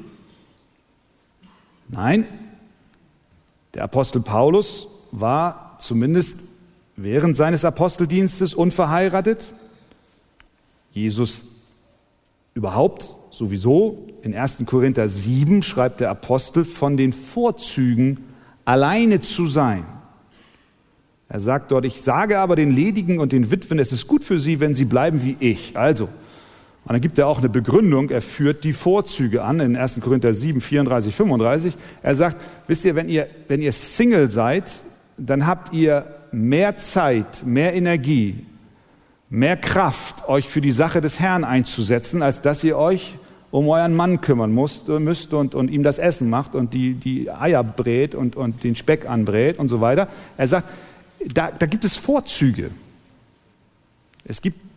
Nein, 1.92 2.26
der 3.74 3.84
Apostel 3.84 4.22
Paulus 4.22 4.88
war 5.12 5.76
zumindest 5.80 6.40
während 6.96 7.36
seines 7.36 7.66
Aposteldienstes 7.66 8.54
unverheiratet. 8.54 9.46
Jesus 10.94 11.44
überhaupt 12.54 13.14
sowieso. 13.32 14.08
In 14.22 14.34
1. 14.34 14.64
Korinther 14.66 15.10
7 15.10 15.64
schreibt 15.64 16.00
der 16.00 16.10
Apostel 16.10 16.64
von 16.64 16.96
den 16.96 17.12
Vorzügen, 17.12 18.26
alleine 18.64 19.20
zu 19.20 19.48
sein. 19.48 19.86
Er 21.28 21.40
sagt 21.40 21.72
dort, 21.72 21.86
ich 21.86 22.02
sage 22.02 22.40
aber 22.40 22.56
den 22.56 22.72
Ledigen 22.72 23.20
und 23.20 23.32
den 23.32 23.52
Witwen, 23.52 23.80
es 23.80 23.92
ist 23.92 24.08
gut 24.08 24.24
für 24.24 24.40
sie, 24.40 24.60
wenn 24.60 24.76
sie 24.76 24.86
bleiben 24.86 25.24
wie 25.24 25.38
ich. 25.40 25.78
Also, 25.78 26.10
und 26.84 26.94
dann 26.94 27.02
gibt 27.02 27.20
er 27.20 27.28
auch 27.28 27.38
eine 27.38 27.50
Begründung, 27.50 28.10
er 28.10 28.22
führt 28.22 28.64
die 28.64 28.74
Vorzüge 28.74 29.44
an 29.44 29.60
in 29.60 29.76
1. 29.76 30.00
Korinther 30.02 30.34
7, 30.34 30.62
34, 30.62 31.14
35. 31.14 31.78
Er 32.02 32.16
sagt, 32.16 32.38
wisst 32.68 32.86
ihr, 32.86 32.96
wenn 32.96 33.08
ihr, 33.08 33.28
wenn 33.48 33.62
ihr 33.62 33.72
Single 33.72 34.32
seid, 34.32 34.64
dann 35.18 35.46
habt 35.46 35.74
ihr 35.74 36.06
mehr 36.32 36.78
Zeit, 36.78 37.46
mehr 37.46 37.74
Energie, 37.74 38.46
mehr 39.30 39.58
Kraft, 39.58 40.28
euch 40.28 40.48
für 40.48 40.62
die 40.62 40.72
Sache 40.72 41.02
des 41.02 41.20
Herrn 41.20 41.44
einzusetzen, 41.44 42.24
als 42.24 42.42
dass 42.42 42.64
ihr 42.64 42.78
euch 42.78 43.16
um 43.52 43.68
euren 43.68 43.96
Mann 43.96 44.22
kümmern 44.22 44.52
müsst, 44.52 44.88
müsst 44.88 45.34
und, 45.34 45.54
und 45.54 45.70
ihm 45.70 45.84
das 45.84 46.00
Essen 46.00 46.30
macht 46.30 46.56
und 46.56 46.74
die, 46.74 46.96
die 46.96 47.30
Eier 47.30 47.64
brät 47.64 48.16
und, 48.16 48.36
und 48.36 48.64
den 48.64 48.76
Speck 48.76 49.08
anbrät 49.08 49.60
und 49.60 49.68
so 49.68 49.82
weiter. 49.82 50.08
Er 50.38 50.48
sagt, 50.48 50.68
da, 51.32 51.52
da 51.52 51.66
gibt 51.68 51.84
es 51.84 51.96
Vorzüge. 51.96 52.72
Es 54.24 54.42
gibt 54.42 54.71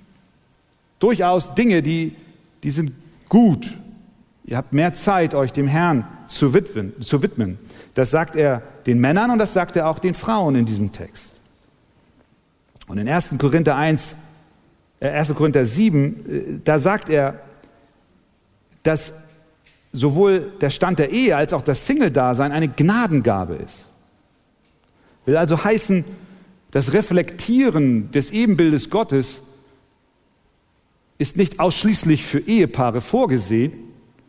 durchaus 1.04 1.54
Dinge, 1.54 1.82
die, 1.82 2.16
die 2.62 2.70
sind 2.70 2.92
gut. 3.28 3.74
Ihr 4.46 4.56
habt 4.56 4.72
mehr 4.72 4.94
Zeit, 4.94 5.34
euch 5.34 5.52
dem 5.52 5.68
Herrn 5.68 6.06
zu 6.28 6.54
widmen, 6.54 6.98
zu 7.02 7.22
widmen. 7.22 7.58
Das 7.92 8.10
sagt 8.10 8.36
er 8.36 8.62
den 8.86 8.98
Männern 9.00 9.30
und 9.30 9.38
das 9.38 9.52
sagt 9.52 9.76
er 9.76 9.88
auch 9.90 9.98
den 9.98 10.14
Frauen 10.14 10.54
in 10.54 10.64
diesem 10.64 10.92
Text. 10.92 11.34
Und 12.86 12.96
in 12.96 13.06
1. 13.06 13.34
Korinther 13.38 13.76
1, 13.76 14.16
äh 15.00 15.10
1. 15.10 15.34
Korinther 15.34 15.66
7, 15.66 16.56
äh, 16.56 16.60
da 16.64 16.78
sagt 16.78 17.10
er, 17.10 17.38
dass 18.82 19.12
sowohl 19.92 20.52
der 20.62 20.70
Stand 20.70 21.00
der 21.00 21.10
Ehe 21.10 21.36
als 21.36 21.52
auch 21.52 21.62
das 21.62 21.84
Single-Dasein 21.86 22.50
eine 22.50 22.68
Gnadengabe 22.68 23.56
ist. 23.56 23.76
Will 25.26 25.36
also 25.36 25.62
heißen, 25.62 26.02
das 26.70 26.94
Reflektieren 26.94 28.10
des 28.10 28.30
Ebenbildes 28.30 28.88
Gottes 28.88 29.40
ist 31.18 31.37
nicht 31.37 31.61
ausschließlich 31.61 32.24
für 32.24 32.40
Ehepaare 32.40 33.00
vorgesehen, 33.00 33.72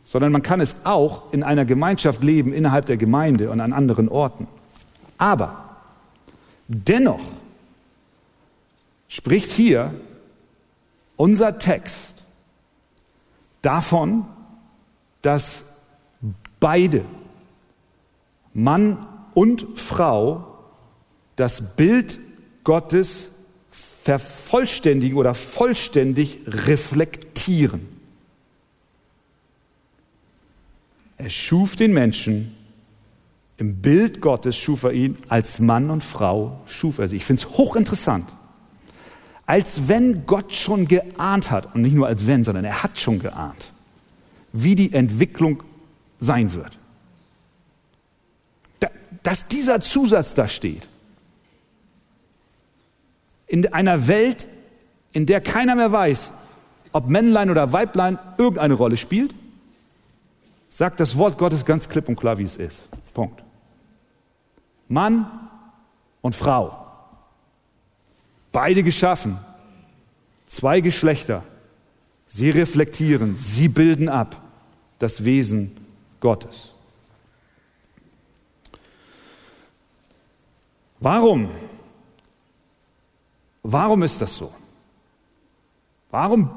sondern 0.04 0.32
man 0.32 0.44
kann 0.44 0.62
es 0.62 0.86
auch 0.86 1.34
in 1.34 1.44
einer 1.44 1.66
Gemeinschaft 1.66 2.24
leben, 2.24 2.54
innerhalb 2.54 2.86
der 2.86 2.98
Gemeinde 2.98 3.50
und 3.50 3.60
an 3.60 3.74
anderen 3.74 4.08
Orten. 4.08 4.48
Aber 5.18 5.78
dennoch 6.68 7.22
spricht 9.08 9.52
hier 9.52 9.94
unser 11.16 11.58
Text 11.58 12.16
davon, 13.62 14.26
dass 15.22 15.64
beide, 16.60 17.04
Mann 18.54 19.06
und 19.34 19.66
Frau, 19.76 20.46
das 21.36 21.76
Bild 21.76 22.20
Gottes 22.64 23.30
vervollständigen 24.06 25.18
oder 25.18 25.34
vollständig 25.34 26.38
reflektieren. 26.46 27.88
Er 31.18 31.32
schuf 31.32 31.76
den 31.76 31.92
Menschen, 31.92 32.56
im 33.58 33.82
Bild 33.82 34.22
Gottes 34.22 34.56
schuf 34.56 34.84
er 34.84 34.92
ihn, 34.92 35.18
als 35.28 35.60
Mann 35.60 35.90
und 35.90 36.04
Frau 36.04 36.62
schuf 36.68 37.00
er 37.00 37.08
sie. 37.08 37.18
Ich 37.18 37.26
finde 37.26 37.42
es 37.42 37.58
hochinteressant. 37.58 38.32
Als 39.48 39.88
wenn 39.88 40.28
Gott 40.28 40.54
schon 40.54 40.88
geahnt 40.88 41.50
hat, 41.50 41.74
und 41.74 41.82
nicht 41.82 41.96
nur 41.96 42.06
als 42.06 42.28
wenn, 42.28 42.44
sondern 42.44 42.66
er 42.66 42.84
hat 42.84 43.00
schon 43.00 43.18
geahnt, 43.18 43.72
wie 44.54 44.76
die 44.76 44.94
Entwicklung 44.94 45.64
sein 46.20 46.54
wird. 46.54 46.78
dass 49.24 49.48
dieser 49.48 49.82
Zusatz 49.82 50.36
da 50.36 50.48
steht. 50.48 50.88
In 53.56 53.72
einer 53.72 54.10
Welt, 54.10 54.50
in 55.14 55.26
der 55.26 55.40
keiner 55.40 55.76
mehr 55.76 55.90
weiß, 55.90 56.34
ob 56.92 57.08
Männlein 57.08 57.50
oder 57.50 57.72
Weiblein 57.72 58.20
irgendeine 58.38 58.74
Rolle 58.74 58.98
spielt, 58.98 59.34
sagt 60.68 61.00
das 61.00 61.18
Wort 61.18 61.38
Gottes 61.38 61.64
ganz 61.64 61.88
klipp 61.88 62.10
und 62.10 62.18
klar, 62.18 62.38
wie 62.38 62.44
es 62.44 62.58
ist. 62.58 62.80
Punkt. 63.14 63.42
Mann 64.90 65.48
und 66.22 66.36
Frau. 66.36 66.86
Beide 68.52 68.84
geschaffen. 68.84 69.40
Zwei 70.48 70.82
Geschlechter. 70.82 71.42
Sie 72.28 72.50
reflektieren, 72.50 73.38
sie 73.38 73.70
bilden 73.70 74.10
ab 74.10 74.42
das 75.00 75.24
Wesen 75.24 75.78
Gottes. 76.20 76.74
Warum? 81.00 81.50
Warum 83.68 84.04
ist 84.04 84.22
das 84.22 84.36
so? 84.36 84.54
Warum 86.12 86.50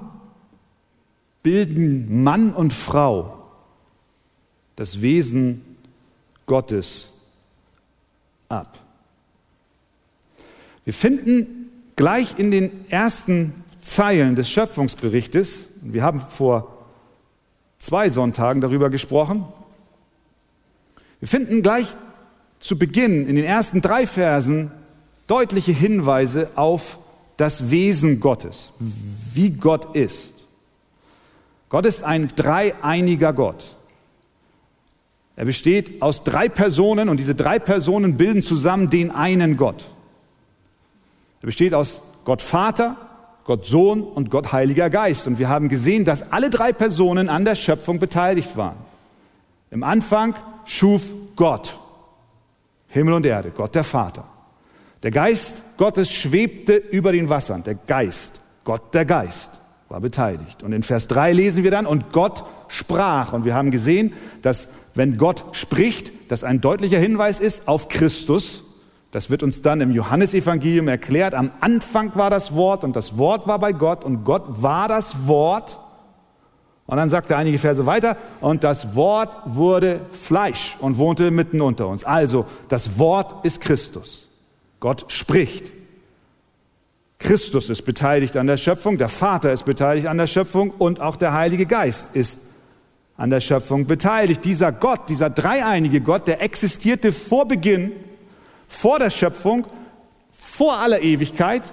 bilden 1.43 2.23
Mann 2.23 2.53
und 2.53 2.75
Frau 2.75 3.39
das 4.77 5.01
Wesen 5.01 5.77
Gottes 6.45 7.11
ab. 8.51 8.79
Wir 10.85 10.93
finden 10.93 11.71
gleich 11.97 12.39
in 12.39 12.51
den 12.51 12.91
ersten 12.91 13.55
Zeilen 13.81 14.37
des 14.37 14.51
Schöpfungsberichtes, 14.51 15.65
wir 15.81 16.03
haben 16.03 16.21
vor 16.21 16.87
zwei 17.79 18.11
Sonntagen 18.11 18.61
darüber 18.61 18.91
gesprochen, 18.91 19.47
wir 21.21 21.29
finden 21.29 21.63
gleich 21.63 21.89
zu 22.61 22.79
Beginn 22.79 23.27
in 23.27 23.37
den 23.37 23.45
ersten 23.47 23.81
drei 23.81 24.07
Versen 24.07 24.71
deutliche 25.29 25.73
Hinweise 25.73 26.51
auf 26.57 26.99
das 27.37 27.71
Wesen 27.71 28.19
Gottes, 28.19 28.71
wie 29.33 29.51
Gott 29.51 29.95
ist. 29.95 30.35
Gott 31.69 31.87
ist 31.87 32.03
ein 32.03 32.29
dreieiniger 32.35 33.33
Gott. 33.33 33.77
Er 35.37 35.45
besteht 35.45 36.03
aus 36.03 36.25
drei 36.25 36.49
Personen 36.49 37.09
und 37.09 37.19
diese 37.19 37.37
drei 37.37 37.61
Personen 37.61 38.17
bilden 38.17 38.43
zusammen 38.43 38.91
den 38.91 39.13
einen 39.13 39.57
Gott. 39.57 39.93
Er 41.43 41.47
besteht 41.47 41.75
aus 41.75 42.01
Gott 42.25 42.43
Vater, 42.43 42.97
Gott 43.45 43.65
Sohn 43.65 44.03
und 44.03 44.31
Gott 44.31 44.53
Heiliger 44.53 44.91
Geist. 44.91 45.29
Und 45.29 45.39
wir 45.39 45.49
haben 45.49 45.69
gesehen, 45.69 46.05
dass 46.05 46.33
alle 46.33 46.51
drei 46.51 46.73
Personen 46.73 47.29
an 47.29 47.45
der 47.45 47.55
Schöpfung 47.55 48.01
beteiligt 48.01 48.57
waren. 48.57 48.77
Im 49.71 49.85
Anfang 49.85 50.35
schuf 50.65 51.03
Gott 51.37 51.77
Himmel 52.89 53.15
und 53.15 53.27
Erde, 53.27 53.51
Gott 53.51 53.75
der 53.75 53.85
Vater. 53.85 54.25
Der 55.03 55.11
Geist 55.11 55.63
Gottes 55.77 56.11
schwebte 56.11 56.75
über 56.75 57.13
den 57.13 57.29
Wassern. 57.29 57.63
Der 57.63 57.75
Geist, 57.75 58.41
Gott 58.65 58.95
der 58.95 59.05
Geist, 59.05 59.61
war 59.89 60.01
beteiligt. 60.01 60.63
Und 60.63 60.73
in 60.73 60.83
Vers 60.83 61.09
3 61.09 61.33
lesen 61.33 61.65
wir 61.65 61.71
dann, 61.71 61.87
und 61.87 62.13
Gott 62.13 62.45
sprach. 62.69 63.33
Und 63.33 63.45
wir 63.45 63.55
haben 63.55 63.71
gesehen, 63.71 64.13
dass 64.43 64.69
wenn 64.95 65.17
Gott 65.17 65.45
spricht, 65.53 66.13
das 66.31 66.45
ein 66.45 66.61
deutlicher 66.61 66.99
Hinweis 66.99 67.41
ist 67.41 67.69
auf 67.69 67.89
Christus. 67.89 68.65
Das 69.11 69.31
wird 69.31 69.43
uns 69.43 69.63
dann 69.63 69.81
im 69.81 69.93
Johannesevangelium 69.93 70.89
erklärt. 70.89 71.35
Am 71.35 71.51
Anfang 71.61 72.15
war 72.17 72.29
das 72.29 72.55
Wort 72.55 72.85
und 72.85 72.97
das 72.97 73.17
Wort 73.17 73.47
war 73.47 73.59
bei 73.59 73.73
Gott 73.73 74.05
und 74.05 74.25
Gott 74.25 74.63
war 74.63 74.89
das 74.89 75.27
Wort. 75.27 75.79
Und 76.87 76.97
dann 76.97 77.09
sagt 77.09 77.31
er 77.31 77.39
einige 77.39 77.59
Verse 77.59 77.87
weiter, 77.87 78.17
und 78.41 78.65
das 78.65 78.95
Wort 78.95 79.37
wurde 79.45 80.01
Fleisch 80.13 80.77
und 80.81 80.99
wohnte 80.99 81.31
mitten 81.31 81.61
unter 81.61 81.87
uns. 81.87 82.03
Also, 82.03 82.47
das 82.69 82.99
Wort 82.99 83.45
ist 83.45 83.61
Christus. 83.61 84.28
Gott 84.81 85.07
spricht. 85.09 85.73
Christus 87.19 87.69
ist 87.69 87.83
beteiligt 87.83 88.37
an 88.37 88.47
der 88.47 88.57
Schöpfung, 88.57 88.97
der 88.97 89.09
Vater 89.09 89.53
ist 89.53 89.65
beteiligt 89.65 90.07
an 90.07 90.19
der 90.19 90.29
Schöpfung 90.29 90.71
und 90.71 91.01
auch 91.01 91.17
der 91.17 91.33
Heilige 91.33 91.67
Geist 91.67 92.15
ist 92.15 92.39
an 93.17 93.31
der 93.31 93.41
Schöpfung 93.41 93.87
beteiligt. 93.87 94.45
Dieser 94.45 94.71
Gott, 94.71 95.09
dieser 95.09 95.29
dreieinige 95.29 96.01
Gott, 96.01 96.29
der 96.29 96.41
existierte 96.41 97.11
vor 97.11 97.49
Beginn, 97.49 97.93
vor 98.69 99.01
der 99.01 99.11
Schöpfung, 99.11 99.67
vor 100.31 100.79
aller 100.79 101.01
Ewigkeit. 101.01 101.73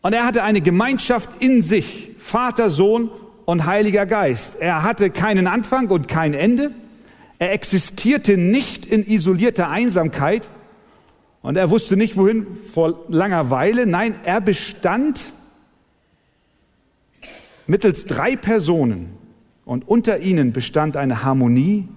Und 0.00 0.14
er 0.14 0.24
hatte 0.24 0.42
eine 0.42 0.62
Gemeinschaft 0.62 1.28
in 1.40 1.62
sich, 1.62 2.10
Vater, 2.18 2.70
Sohn 2.70 3.10
und 3.44 3.66
Heiliger 3.66 4.06
Geist. 4.06 4.56
Er 4.56 4.82
hatte 4.82 5.10
keinen 5.10 5.46
Anfang 5.46 5.90
und 5.90 6.08
kein 6.08 6.32
Ende. 6.32 6.70
Er 7.38 7.52
existierte 7.52 8.38
nicht 8.38 8.86
in 8.86 9.06
isolierter 9.06 9.68
Einsamkeit 9.68 10.48
und 11.44 11.56
er 11.56 11.68
wusste 11.68 11.94
nicht 11.94 12.16
wohin 12.16 12.46
vor 12.72 13.04
langer 13.08 13.50
Weile. 13.50 13.84
Nein, 13.84 14.16
er 14.24 14.40
bestand 14.40 15.20
mittels 17.66 18.06
drei 18.06 18.34
Personen, 18.34 19.10
und 19.66 19.86
unter 19.88 20.20
ihnen 20.20 20.52
bestand 20.52 20.96
eine 20.96 21.22
Harmonie, 21.22 21.88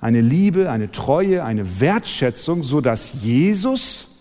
eine 0.00 0.20
Liebe, 0.20 0.70
eine 0.70 0.90
Treue, 0.90 1.44
eine 1.44 1.80
Wertschätzung, 1.80 2.62
so 2.62 2.80
dass 2.80 3.22
Jesus 3.22 4.16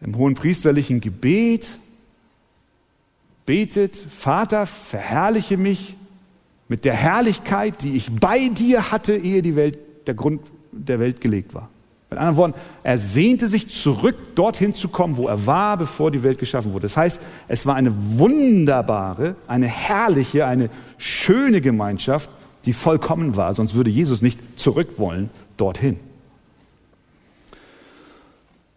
im 0.00 0.16
hohen 0.16 0.34
priesterlichen 0.34 1.00
Gebet 1.00 1.66
betet, 3.46 3.96
Vater, 3.96 4.66
verherrliche 4.66 5.56
mich 5.56 5.94
mit 6.68 6.86
der 6.86 6.94
Herrlichkeit, 6.94 7.82
die 7.82 7.96
ich 7.96 8.10
bei 8.10 8.48
dir 8.48 8.90
hatte, 8.90 9.14
ehe 9.14 9.42
die 9.42 9.56
Welt, 9.56 9.78
der 10.06 10.14
Grund 10.14 10.40
der 10.72 10.98
Welt 11.00 11.20
gelegt 11.20 11.52
war. 11.54 11.68
Mit 12.12 12.20
anderen 12.20 12.36
Worten, 12.36 12.54
er 12.82 12.98
sehnte 12.98 13.48
sich 13.48 13.68
zurück, 13.68 14.34
dorthin 14.34 14.74
zu 14.74 14.88
kommen, 14.88 15.16
wo 15.16 15.28
er 15.28 15.46
war, 15.46 15.76
bevor 15.76 16.10
die 16.10 16.22
Welt 16.22 16.38
geschaffen 16.38 16.72
wurde. 16.72 16.82
Das 16.82 16.96
heißt, 16.96 17.20
es 17.48 17.64
war 17.64 17.74
eine 17.74 17.92
wunderbare, 18.18 19.34
eine 19.48 19.66
herrliche, 19.66 20.46
eine 20.46 20.68
schöne 20.98 21.60
Gemeinschaft, 21.60 22.28
die 22.66 22.72
vollkommen 22.72 23.36
war. 23.36 23.54
Sonst 23.54 23.74
würde 23.74 23.90
Jesus 23.90 24.20
nicht 24.20 24.38
zurück 24.58 24.98
wollen 24.98 25.30
dorthin. 25.56 25.98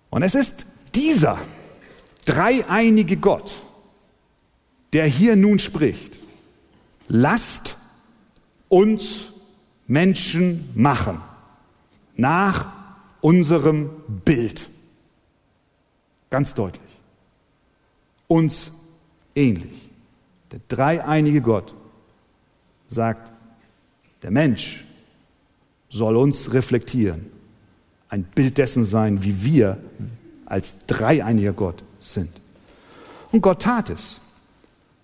Und 0.10 0.24
es 0.24 0.34
ist 0.34 0.66
dieser 0.96 1.38
dreieinige 2.24 3.18
Gott, 3.18 3.54
der 4.94 5.08
hier 5.08 5.36
nun 5.36 5.60
spricht. 5.60 6.18
Lasst 7.10 7.76
uns 8.70 9.28
Menschen 9.88 10.70
machen 10.74 11.22
nach 12.16 12.75
unserem 13.26 13.90
Bild. 14.24 14.70
Ganz 16.30 16.54
deutlich. 16.54 16.84
Uns 18.28 18.72
ähnlich. 19.34 19.90
Der 20.52 20.60
dreieinige 20.68 21.42
Gott 21.42 21.74
sagt, 22.88 23.32
der 24.22 24.30
Mensch 24.30 24.86
soll 25.90 26.18
uns 26.18 26.54
reflektieren, 26.54 27.26
ein 28.10 28.26
Bild 28.26 28.60
dessen 28.60 28.86
sein, 28.86 29.24
wie 29.24 29.44
wir 29.44 29.80
als 30.46 30.86
dreieiniger 30.86 31.54
Gott 31.54 31.84
sind. 32.00 32.30
Und 33.32 33.42
Gott 33.42 33.64
tat 33.64 33.90
es. 33.90 34.20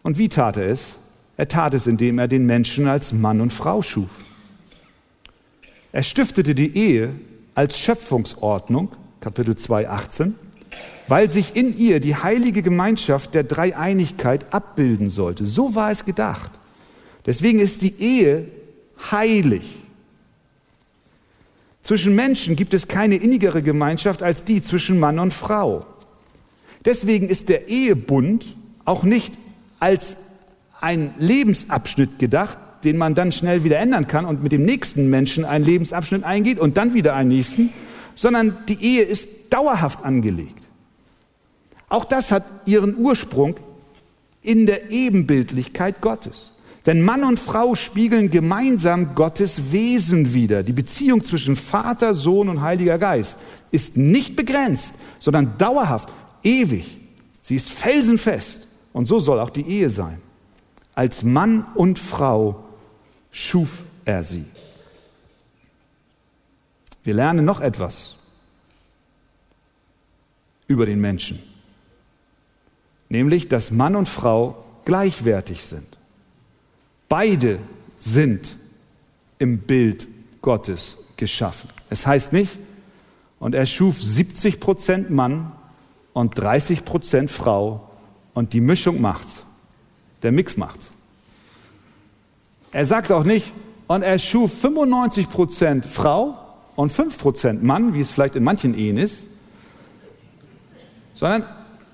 Und 0.03 0.19
wie 0.19 0.29
tat 0.29 0.57
er 0.57 0.67
es? 0.67 0.89
Er 1.37 1.47
tat 1.47 1.73
es, 1.73 1.87
indem 1.87 2.19
er 2.19 2.27
den 2.27 2.45
Menschen 2.45 2.85
als 2.85 3.13
Mann 3.13 3.41
und 3.41 3.51
Frau 3.51 3.81
schuf. 3.81 4.11
Er 5.91 6.03
stiftete 6.03 6.53
die 6.53 6.77
Ehe 6.77 7.15
als 7.55 7.77
Schöpfungsordnung, 7.77 8.89
Kapitel 9.19 9.55
2, 9.55 9.89
18, 9.89 10.35
weil 11.07 11.29
sich 11.29 11.55
in 11.55 11.77
ihr 11.77 11.99
die 11.99 12.15
heilige 12.15 12.61
Gemeinschaft 12.61 13.33
der 13.33 13.43
Dreieinigkeit 13.43 14.53
abbilden 14.53 15.09
sollte. 15.09 15.45
So 15.45 15.75
war 15.75 15.91
es 15.91 16.05
gedacht. 16.05 16.51
Deswegen 17.25 17.59
ist 17.59 17.81
die 17.81 17.99
Ehe 17.99 18.45
heilig. 19.11 19.77
Zwischen 21.83 22.15
Menschen 22.15 22.55
gibt 22.55 22.73
es 22.73 22.87
keine 22.87 23.15
innigere 23.15 23.61
Gemeinschaft 23.61 24.23
als 24.23 24.43
die 24.43 24.61
zwischen 24.61 24.99
Mann 24.99 25.19
und 25.19 25.33
Frau. 25.33 25.85
Deswegen 26.85 27.27
ist 27.27 27.49
der 27.49 27.67
Ehebund 27.67 28.45
auch 28.85 29.03
nicht 29.03 29.33
als 29.79 30.17
ein 30.79 31.13
Lebensabschnitt 31.19 32.19
gedacht, 32.19 32.57
den 32.83 32.97
man 32.97 33.15
dann 33.15 33.31
schnell 33.31 33.63
wieder 33.63 33.79
ändern 33.79 34.07
kann 34.07 34.25
und 34.25 34.43
mit 34.43 34.51
dem 34.51 34.65
nächsten 34.65 35.09
Menschen 35.09 35.45
einen 35.45 35.65
Lebensabschnitt 35.65 36.23
eingeht 36.23 36.59
und 36.59 36.77
dann 36.77 36.93
wieder 36.93 37.15
einen 37.15 37.29
nächsten, 37.29 37.69
sondern 38.15 38.57
die 38.67 38.83
Ehe 38.83 39.03
ist 39.03 39.27
dauerhaft 39.49 40.03
angelegt. 40.03 40.57
Auch 41.89 42.05
das 42.05 42.31
hat 42.31 42.45
ihren 42.65 42.95
Ursprung 42.97 43.55
in 44.41 44.65
der 44.65 44.91
Ebenbildlichkeit 44.91 46.01
Gottes. 46.01 46.51
Denn 46.85 47.01
Mann 47.03 47.23
und 47.23 47.39
Frau 47.39 47.75
spiegeln 47.75 48.31
gemeinsam 48.31 49.13
Gottes 49.13 49.71
Wesen 49.71 50.33
wider. 50.33 50.63
Die 50.63 50.73
Beziehung 50.73 51.23
zwischen 51.23 51.55
Vater, 51.55 52.15
Sohn 52.15 52.49
und 52.49 52.61
Heiliger 52.61 52.97
Geist 52.97 53.37
ist 53.69 53.97
nicht 53.97 54.35
begrenzt, 54.35 54.95
sondern 55.19 55.57
dauerhaft, 55.57 56.09
ewig. 56.43 56.97
Sie 57.41 57.55
ist 57.55 57.69
felsenfest. 57.69 58.67
Und 58.93 59.05
so 59.05 59.19
soll 59.19 59.39
auch 59.39 59.51
die 59.51 59.67
Ehe 59.67 59.89
sein. 59.89 60.19
Als 60.95 61.23
Mann 61.23 61.65
und 61.75 61.99
Frau 61.99 62.63
schuf 63.31 63.83
er 64.05 64.23
sie. 64.23 64.45
Wir 67.03 67.13
lernen 67.13 67.45
noch 67.45 67.61
etwas 67.61 68.15
über 70.67 70.85
den 70.85 71.01
Menschen, 71.01 71.41
nämlich 73.09 73.47
dass 73.47 73.71
Mann 73.71 73.95
und 73.95 74.07
Frau 74.07 74.63
gleichwertig 74.85 75.63
sind. 75.63 75.87
Beide 77.09 77.59
sind 77.99 78.55
im 79.39 79.59
Bild 79.59 80.07
Gottes 80.41 80.97
geschaffen. 81.17 81.69
Es 81.89 82.05
heißt 82.05 82.33
nicht, 82.33 82.57
und 83.39 83.55
er 83.55 83.65
schuf 83.65 84.01
70 84.01 84.59
Prozent 84.59 85.09
Mann 85.09 85.51
und 86.13 86.37
30 86.37 86.85
Prozent 86.85 87.31
Frau 87.31 87.89
und 88.33 88.53
die 88.53 88.61
Mischung 88.61 89.01
macht's. 89.01 89.43
Der 90.21 90.31
Mix 90.31 90.57
macht's. 90.57 90.93
Er 92.71 92.85
sagt 92.85 93.11
auch 93.11 93.23
nicht, 93.23 93.51
und 93.87 94.03
er 94.03 94.19
schuf 94.19 94.53
95 94.61 95.29
Prozent 95.29 95.85
Frau 95.85 96.37
und 96.75 96.93
5 96.93 97.17
Prozent 97.17 97.63
Mann, 97.63 97.93
wie 97.93 97.99
es 97.99 98.11
vielleicht 98.11 98.37
in 98.37 98.43
manchen 98.43 98.73
Ehen 98.73 98.97
ist, 98.97 99.17
sondern 101.13 101.43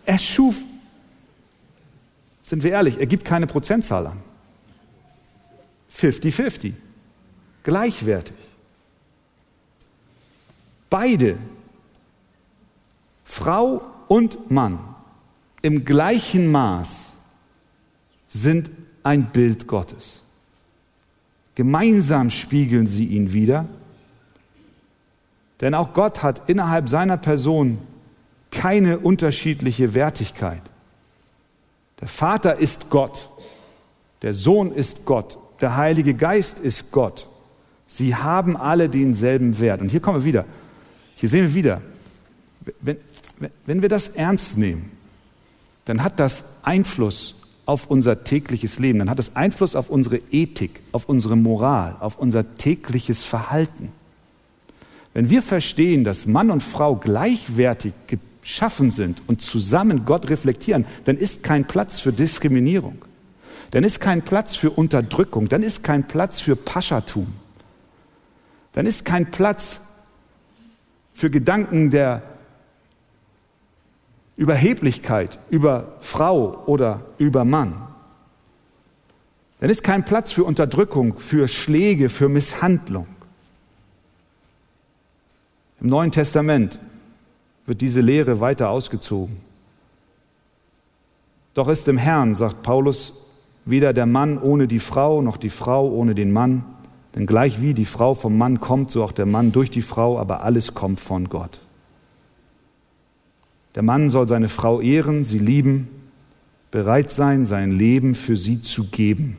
er 0.06 0.20
schuf, 0.20 0.56
sind 2.44 2.64
wir 2.64 2.72
ehrlich, 2.72 3.00
er 3.00 3.08
gibt 3.08 3.26
keine 3.26 3.48
Prozentzahl 3.48 4.08
an. 4.08 4.18
50-50. 5.94 6.74
Gleichwertig. 7.64 8.36
Beide, 10.90 11.38
Frau 13.26 13.82
und 14.08 14.52
Mann, 14.52 14.80
im 15.62 15.84
gleichen 15.84 16.52
Maß 16.52 17.08
sind 18.28 18.70
ein 19.04 19.26
Bild 19.32 19.68
Gottes. 19.68 20.22
Gemeinsam 21.58 22.30
spiegeln 22.30 22.86
sie 22.86 23.06
ihn 23.06 23.34
wieder. 23.34 23.66
Denn 25.60 25.74
auch 25.74 25.94
Gott 25.94 26.22
hat 26.22 26.48
innerhalb 26.48 26.88
seiner 26.88 27.18
Person 27.18 27.80
keine 28.52 29.00
unterschiedliche 29.00 29.96
Wertigkeit. 29.96 30.62
Der 32.00 32.08
Vater 32.08 32.58
ist 32.58 32.92
Gott, 32.92 33.28
der 34.22 34.36
Sohn 34.36 34.72
ist 34.72 35.06
Gott, 35.06 35.40
der 35.60 35.76
Heilige 35.76 36.14
Geist 36.14 36.60
ist 36.60 36.92
Gott. 36.92 37.28
Sie 37.88 38.14
haben 38.14 38.56
alle 38.56 38.88
denselben 38.88 39.60
Wert. 39.60 39.82
Und 39.82 39.90
hier 39.90 40.00
kommen 40.00 40.20
wir 40.20 40.26
wieder. 40.26 40.46
Hier 41.16 41.28
sehen 41.28 41.46
wir 41.46 41.56
wieder, 41.56 41.82
wenn, 42.82 42.98
wenn 43.66 43.82
wir 43.82 43.90
das 43.90 44.10
ernst 44.10 44.60
nehmen, 44.60 44.92
dann 45.86 46.04
hat 46.04 46.20
das 46.20 46.44
Einfluss 46.62 47.34
auf 47.68 47.88
unser 47.88 48.24
tägliches 48.24 48.80
Leben, 48.80 49.00
dann 49.00 49.10
hat 49.10 49.20
es 49.20 49.36
Einfluss 49.36 49.76
auf 49.76 49.90
unsere 49.90 50.20
Ethik, 50.32 50.80
auf 50.94 51.08
unsere 51.10 51.36
Moral, 51.36 51.98
auf 52.00 52.18
unser 52.18 52.56
tägliches 52.56 53.26
Verhalten. 53.26 53.92
Wenn 55.14 55.30
wir 55.30 55.42
verstehen, 55.42 56.06
dass 56.06 56.28
Mann 56.28 56.50
und 56.50 56.64
Frau 56.64 56.96
gleichwertig 56.96 57.94
geschaffen 58.42 58.90
sind 58.90 59.22
und 59.28 59.42
zusammen 59.42 60.06
Gott 60.06 60.30
reflektieren, 60.30 60.86
dann 61.04 61.18
ist 61.18 61.44
kein 61.44 61.66
Platz 61.66 62.00
für 62.00 62.14
Diskriminierung, 62.14 63.04
dann 63.72 63.84
ist 63.84 64.00
kein 64.00 64.22
Platz 64.22 64.56
für 64.56 64.70
Unterdrückung, 64.70 65.50
dann 65.50 65.62
ist 65.62 65.84
kein 65.84 66.08
Platz 66.08 66.40
für 66.40 66.56
Paschatum, 66.56 67.28
dann 68.72 68.86
ist 68.86 69.04
kein 69.04 69.30
Platz 69.30 69.82
für 71.14 71.30
Gedanken 71.30 71.90
der 71.90 72.24
Überheblichkeit 74.38 75.40
über 75.50 75.96
Frau 76.00 76.64
oder 76.68 77.02
über 77.18 77.44
Mann. 77.44 77.74
Dann 79.60 79.72
ist 79.72 79.84
kein 79.84 80.06
Platz 80.06 80.32
für 80.32 80.44
Unterdrückung, 80.44 81.18
für 81.18 81.48
Schläge, 81.48 82.10
für 82.10 82.30
Misshandlung. 82.30 83.08
Im 85.82 85.90
Neuen 85.90 86.12
Testament 86.12 86.80
wird 87.66 87.82
diese 87.82 88.02
Lehre 88.02 88.40
weiter 88.40 88.70
ausgezogen. 88.70 89.38
Doch 91.56 91.68
ist 91.68 91.88
im 91.88 91.98
Herrn, 91.98 92.36
sagt 92.36 92.62
Paulus, 92.62 93.14
weder 93.66 93.94
der 93.94 94.06
Mann 94.06 94.38
ohne 94.38 94.68
die 94.68 94.80
Frau 94.80 95.24
noch 95.24 95.38
die 95.38 95.50
Frau 95.50 95.90
ohne 95.90 96.14
den 96.14 96.32
Mann, 96.32 96.64
denn 97.16 97.26
gleich 97.26 97.62
wie 97.62 97.74
die 97.74 97.86
Frau 97.86 98.14
vom 98.14 98.38
Mann 98.38 98.60
kommt, 98.60 98.92
so 98.92 99.04
auch 99.04 99.12
der 99.12 99.26
Mann 99.26 99.52
durch 99.52 99.72
die 99.72 99.82
Frau, 99.82 100.20
aber 100.20 100.44
alles 100.44 100.76
kommt 100.76 101.00
von 101.00 101.30
Gott. 101.30 101.60
Der 103.78 103.84
Mann 103.84 104.10
soll 104.10 104.28
seine 104.28 104.50
Frau 104.50 104.82
ehren, 104.82 105.24
sie 105.24 105.38
lieben, 105.38 105.88
bereit 106.72 107.12
sein, 107.12 107.46
sein 107.46 107.72
Leben 107.72 108.16
für 108.16 108.36
sie 108.36 108.60
zu 108.60 108.86
geben. 108.86 109.38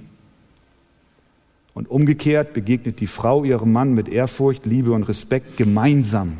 Und 1.74 1.90
umgekehrt 1.90 2.52
begegnet 2.52 3.00
die 3.00 3.08
Frau 3.08 3.42
ihrem 3.42 3.72
Mann 3.72 3.94
mit 3.94 4.08
Ehrfurcht, 4.08 4.64
Liebe 4.64 4.92
und 4.92 5.02
Respekt 5.02 5.56
gemeinsam. 5.56 6.38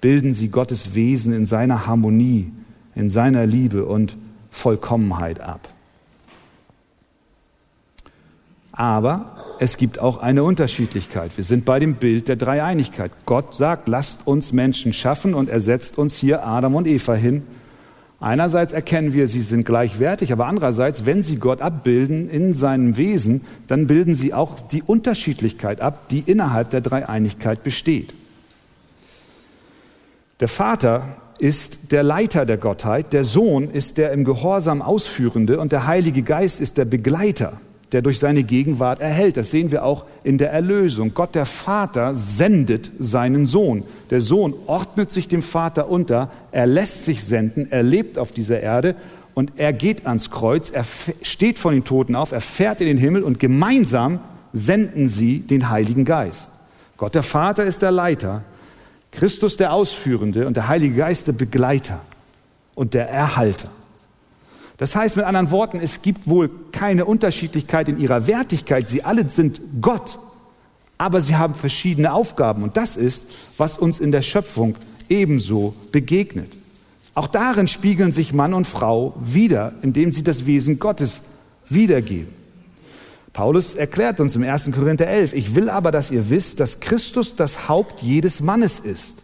Bilden 0.00 0.32
sie 0.32 0.48
Gottes 0.48 0.94
Wesen 0.94 1.34
in 1.34 1.44
seiner 1.44 1.86
Harmonie, 1.86 2.50
in 2.94 3.10
seiner 3.10 3.44
Liebe 3.44 3.84
und 3.84 4.16
Vollkommenheit 4.50 5.40
ab. 5.40 5.68
Aber 8.76 9.36
es 9.58 9.78
gibt 9.78 9.98
auch 9.98 10.18
eine 10.18 10.44
Unterschiedlichkeit. 10.44 11.36
Wir 11.38 11.44
sind 11.44 11.64
bei 11.64 11.80
dem 11.80 11.94
Bild 11.94 12.28
der 12.28 12.36
Dreieinigkeit. 12.36 13.10
Gott 13.24 13.54
sagt, 13.54 13.88
lasst 13.88 14.26
uns 14.26 14.52
Menschen 14.52 14.92
schaffen 14.92 15.32
und 15.32 15.48
er 15.48 15.60
setzt 15.60 15.96
uns 15.96 16.16
hier 16.16 16.46
Adam 16.46 16.74
und 16.74 16.86
Eva 16.86 17.14
hin. 17.14 17.42
Einerseits 18.20 18.74
erkennen 18.74 19.14
wir, 19.14 19.28
sie 19.28 19.40
sind 19.40 19.64
gleichwertig, 19.64 20.30
aber 20.30 20.46
andererseits, 20.46 21.06
wenn 21.06 21.22
sie 21.22 21.36
Gott 21.36 21.62
abbilden 21.62 22.28
in 22.28 22.52
seinem 22.52 22.98
Wesen, 22.98 23.42
dann 23.66 23.86
bilden 23.86 24.14
sie 24.14 24.34
auch 24.34 24.60
die 24.60 24.82
Unterschiedlichkeit 24.82 25.80
ab, 25.80 26.08
die 26.10 26.20
innerhalb 26.20 26.68
der 26.70 26.82
Dreieinigkeit 26.82 27.62
besteht. 27.62 28.12
Der 30.40 30.48
Vater 30.48 31.16
ist 31.38 31.92
der 31.92 32.02
Leiter 32.02 32.44
der 32.44 32.58
Gottheit, 32.58 33.14
der 33.14 33.24
Sohn 33.24 33.70
ist 33.70 33.96
der 33.96 34.12
im 34.12 34.24
Gehorsam 34.24 34.82
Ausführende 34.82 35.58
und 35.58 35.72
der 35.72 35.86
Heilige 35.86 36.22
Geist 36.22 36.60
ist 36.60 36.76
der 36.76 36.84
Begleiter 36.86 37.58
der 37.96 38.02
durch 38.02 38.18
seine 38.18 38.42
Gegenwart 38.42 39.00
erhält. 39.00 39.38
Das 39.38 39.50
sehen 39.50 39.70
wir 39.70 39.82
auch 39.82 40.04
in 40.22 40.36
der 40.36 40.52
Erlösung. 40.52 41.14
Gott 41.14 41.34
der 41.34 41.46
Vater 41.46 42.14
sendet 42.14 42.90
seinen 42.98 43.46
Sohn. 43.46 43.84
Der 44.10 44.20
Sohn 44.20 44.52
ordnet 44.66 45.10
sich 45.10 45.28
dem 45.28 45.42
Vater 45.42 45.88
unter, 45.88 46.30
er 46.52 46.66
lässt 46.66 47.06
sich 47.06 47.24
senden, 47.24 47.68
er 47.72 47.82
lebt 47.82 48.18
auf 48.18 48.32
dieser 48.32 48.60
Erde 48.60 48.96
und 49.32 49.52
er 49.56 49.72
geht 49.72 50.04
ans 50.04 50.30
Kreuz, 50.30 50.68
er 50.68 50.84
steht 51.22 51.58
von 51.58 51.72
den 51.72 51.84
Toten 51.84 52.16
auf, 52.16 52.32
er 52.32 52.42
fährt 52.42 52.82
in 52.82 52.86
den 52.86 52.98
Himmel 52.98 53.22
und 53.22 53.38
gemeinsam 53.38 54.20
senden 54.52 55.08
sie 55.08 55.38
den 55.38 55.70
Heiligen 55.70 56.04
Geist. 56.04 56.50
Gott 56.98 57.14
der 57.14 57.22
Vater 57.22 57.64
ist 57.64 57.80
der 57.80 57.92
Leiter, 57.92 58.44
Christus 59.10 59.56
der 59.56 59.72
Ausführende 59.72 60.46
und 60.46 60.54
der 60.54 60.68
Heilige 60.68 60.96
Geist 60.96 61.28
der 61.28 61.32
Begleiter 61.32 62.00
und 62.74 62.92
der 62.92 63.08
Erhalter. 63.08 63.70
Das 64.78 64.94
heißt 64.94 65.16
mit 65.16 65.24
anderen 65.24 65.50
Worten, 65.50 65.80
es 65.80 66.02
gibt 66.02 66.28
wohl 66.28 66.50
keine 66.72 67.06
Unterschiedlichkeit 67.06 67.88
in 67.88 67.98
ihrer 67.98 68.26
Wertigkeit. 68.26 68.88
Sie 68.88 69.02
alle 69.02 69.28
sind 69.28 69.60
Gott, 69.80 70.18
aber 70.98 71.22
sie 71.22 71.36
haben 71.36 71.54
verschiedene 71.54 72.12
Aufgaben. 72.12 72.62
Und 72.62 72.76
das 72.76 72.96
ist, 72.96 73.34
was 73.56 73.78
uns 73.78 74.00
in 74.00 74.12
der 74.12 74.22
Schöpfung 74.22 74.76
ebenso 75.08 75.74
begegnet. 75.92 76.52
Auch 77.14 77.28
darin 77.28 77.68
spiegeln 77.68 78.12
sich 78.12 78.34
Mann 78.34 78.52
und 78.52 78.66
Frau 78.66 79.14
wieder, 79.18 79.72
indem 79.80 80.12
sie 80.12 80.22
das 80.22 80.44
Wesen 80.44 80.78
Gottes 80.78 81.22
wiedergeben. 81.68 82.28
Paulus 83.32 83.74
erklärt 83.74 84.20
uns 84.20 84.36
im 84.36 84.42
1. 84.42 84.70
Korinther 84.72 85.06
11, 85.06 85.32
ich 85.32 85.54
will 85.54 85.68
aber, 85.68 85.90
dass 85.90 86.10
ihr 86.10 86.30
wisst, 86.30 86.60
dass 86.60 86.80
Christus 86.80 87.36
das 87.36 87.68
Haupt 87.68 88.00
jedes 88.02 88.40
Mannes 88.40 88.78
ist. 88.78 89.22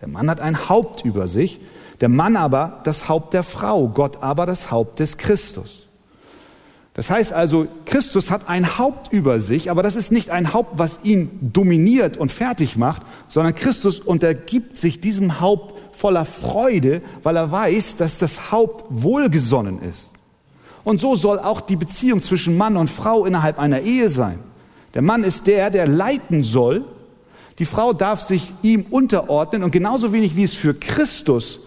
Der 0.00 0.08
Mann 0.08 0.30
hat 0.30 0.40
ein 0.40 0.68
Haupt 0.68 1.04
über 1.04 1.28
sich, 1.28 1.60
der 2.00 2.08
Mann 2.08 2.36
aber 2.36 2.80
das 2.84 3.08
Haupt 3.08 3.34
der 3.34 3.42
Frau, 3.42 3.88
Gott 3.88 4.22
aber 4.22 4.46
das 4.46 4.70
Haupt 4.70 5.00
des 5.00 5.18
Christus. 5.18 5.86
Das 6.94 7.08
heißt 7.08 7.32
also, 7.32 7.66
Christus 7.84 8.30
hat 8.30 8.48
ein 8.48 8.78
Haupt 8.78 9.12
über 9.12 9.40
sich, 9.40 9.70
aber 9.70 9.82
das 9.82 9.96
ist 9.96 10.10
nicht 10.10 10.30
ein 10.30 10.52
Haupt, 10.52 10.78
was 10.78 11.00
ihn 11.04 11.30
dominiert 11.40 12.16
und 12.16 12.32
fertig 12.32 12.76
macht, 12.76 13.02
sondern 13.28 13.54
Christus 13.54 14.00
untergibt 14.00 14.76
sich 14.76 15.00
diesem 15.00 15.40
Haupt 15.40 15.96
voller 15.96 16.24
Freude, 16.24 17.00
weil 17.22 17.36
er 17.36 17.50
weiß, 17.50 17.96
dass 17.96 18.18
das 18.18 18.50
Haupt 18.50 18.84
wohlgesonnen 18.88 19.80
ist. 19.82 20.08
Und 20.82 21.00
so 21.00 21.14
soll 21.14 21.38
auch 21.38 21.60
die 21.60 21.76
Beziehung 21.76 22.22
zwischen 22.22 22.56
Mann 22.56 22.76
und 22.76 22.90
Frau 22.90 23.24
innerhalb 23.24 23.58
einer 23.58 23.80
Ehe 23.82 24.08
sein. 24.08 24.40
Der 24.94 25.02
Mann 25.02 25.22
ist 25.22 25.46
der, 25.46 25.70
der 25.70 25.86
leiten 25.86 26.42
soll. 26.42 26.84
Die 27.58 27.66
Frau 27.66 27.92
darf 27.92 28.20
sich 28.20 28.52
ihm 28.62 28.86
unterordnen 28.90 29.62
und 29.62 29.70
genauso 29.70 30.12
wenig 30.12 30.34
wie 30.34 30.44
es 30.44 30.54
für 30.54 30.74
Christus 30.74 31.60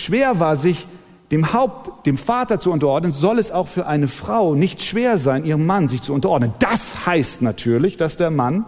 schwer 0.00 0.40
war, 0.40 0.56
sich 0.56 0.86
dem 1.30 1.52
Haupt, 1.52 2.06
dem 2.06 2.18
Vater 2.18 2.58
zu 2.58 2.72
unterordnen, 2.72 3.12
soll 3.12 3.38
es 3.38 3.52
auch 3.52 3.68
für 3.68 3.86
eine 3.86 4.08
Frau 4.08 4.54
nicht 4.54 4.82
schwer 4.82 5.18
sein, 5.18 5.44
ihrem 5.44 5.64
Mann 5.64 5.86
sich 5.86 6.02
zu 6.02 6.12
unterordnen. 6.12 6.52
Das 6.58 7.06
heißt 7.06 7.42
natürlich, 7.42 7.96
dass 7.96 8.16
der 8.16 8.30
Mann 8.30 8.64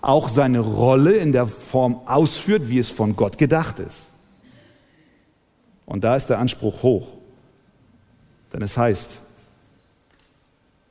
auch 0.00 0.28
seine 0.28 0.60
Rolle 0.60 1.14
in 1.14 1.32
der 1.32 1.46
Form 1.46 2.00
ausführt, 2.06 2.68
wie 2.68 2.78
es 2.78 2.90
von 2.90 3.16
Gott 3.16 3.38
gedacht 3.38 3.80
ist. 3.80 4.02
Und 5.86 6.04
da 6.04 6.14
ist 6.14 6.28
der 6.28 6.38
Anspruch 6.38 6.82
hoch. 6.82 7.08
Denn 8.52 8.62
es 8.62 8.76
heißt, 8.76 9.18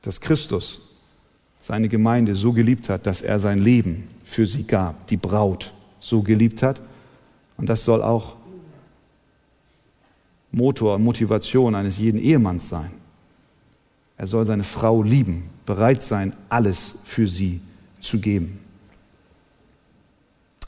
dass 0.01 0.19
Christus 0.19 0.81
seine 1.61 1.87
Gemeinde 1.87 2.35
so 2.35 2.51
geliebt 2.51 2.89
hat, 2.89 3.05
dass 3.05 3.21
er 3.21 3.39
sein 3.39 3.59
Leben 3.59 4.09
für 4.25 4.45
sie 4.45 4.63
gab, 4.63 5.07
die 5.07 5.17
Braut 5.17 5.73
so 6.01 6.21
geliebt 6.21 6.61
hat. 6.61 6.81
Und 7.55 7.69
das 7.69 7.85
soll 7.85 8.03
auch 8.03 8.35
Motor, 10.53 10.99
Motivation 10.99 11.75
eines 11.75 11.97
jeden 11.97 12.21
Ehemanns 12.21 12.69
sein. 12.69 12.91
Er 14.17 14.27
soll 14.27 14.45
seine 14.45 14.63
Frau 14.63 15.01
lieben, 15.01 15.49
bereit 15.65 16.03
sein, 16.03 16.31
alles 16.47 16.95
für 17.03 17.27
sie 17.27 17.59
zu 17.99 18.19
geben. 18.19 18.59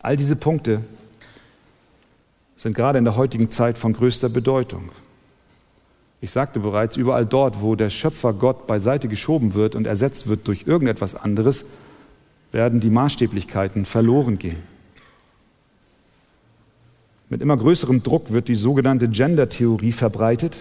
All 0.01 0.17
diese 0.17 0.35
Punkte 0.35 0.81
sind 2.55 2.75
gerade 2.75 2.97
in 2.97 3.05
der 3.05 3.15
heutigen 3.15 3.51
Zeit 3.51 3.77
von 3.77 3.93
größter 3.93 4.29
Bedeutung. 4.29 4.89
Ich 6.19 6.31
sagte 6.31 6.59
bereits, 6.59 6.97
überall 6.97 7.25
dort, 7.25 7.61
wo 7.61 7.75
der 7.75 7.91
Schöpfer 7.91 8.33
Gott 8.33 8.65
beiseite 8.65 9.07
geschoben 9.07 9.53
wird 9.53 9.75
und 9.75 9.85
ersetzt 9.85 10.25
wird 10.25 10.47
durch 10.47 10.65
irgendetwas 10.65 11.13
anderes, 11.13 11.65
werden 12.51 12.79
die 12.79 12.89
Maßstäblichkeiten 12.89 13.85
verloren 13.85 14.39
gehen. 14.39 14.74
Mit 17.29 17.41
immer 17.41 17.57
größerem 17.57 18.03
Druck 18.03 18.31
wird 18.31 18.47
die 18.47 18.55
sogenannte 18.55 19.07
Gender-Theorie 19.09 19.91
verbreitet. 19.91 20.57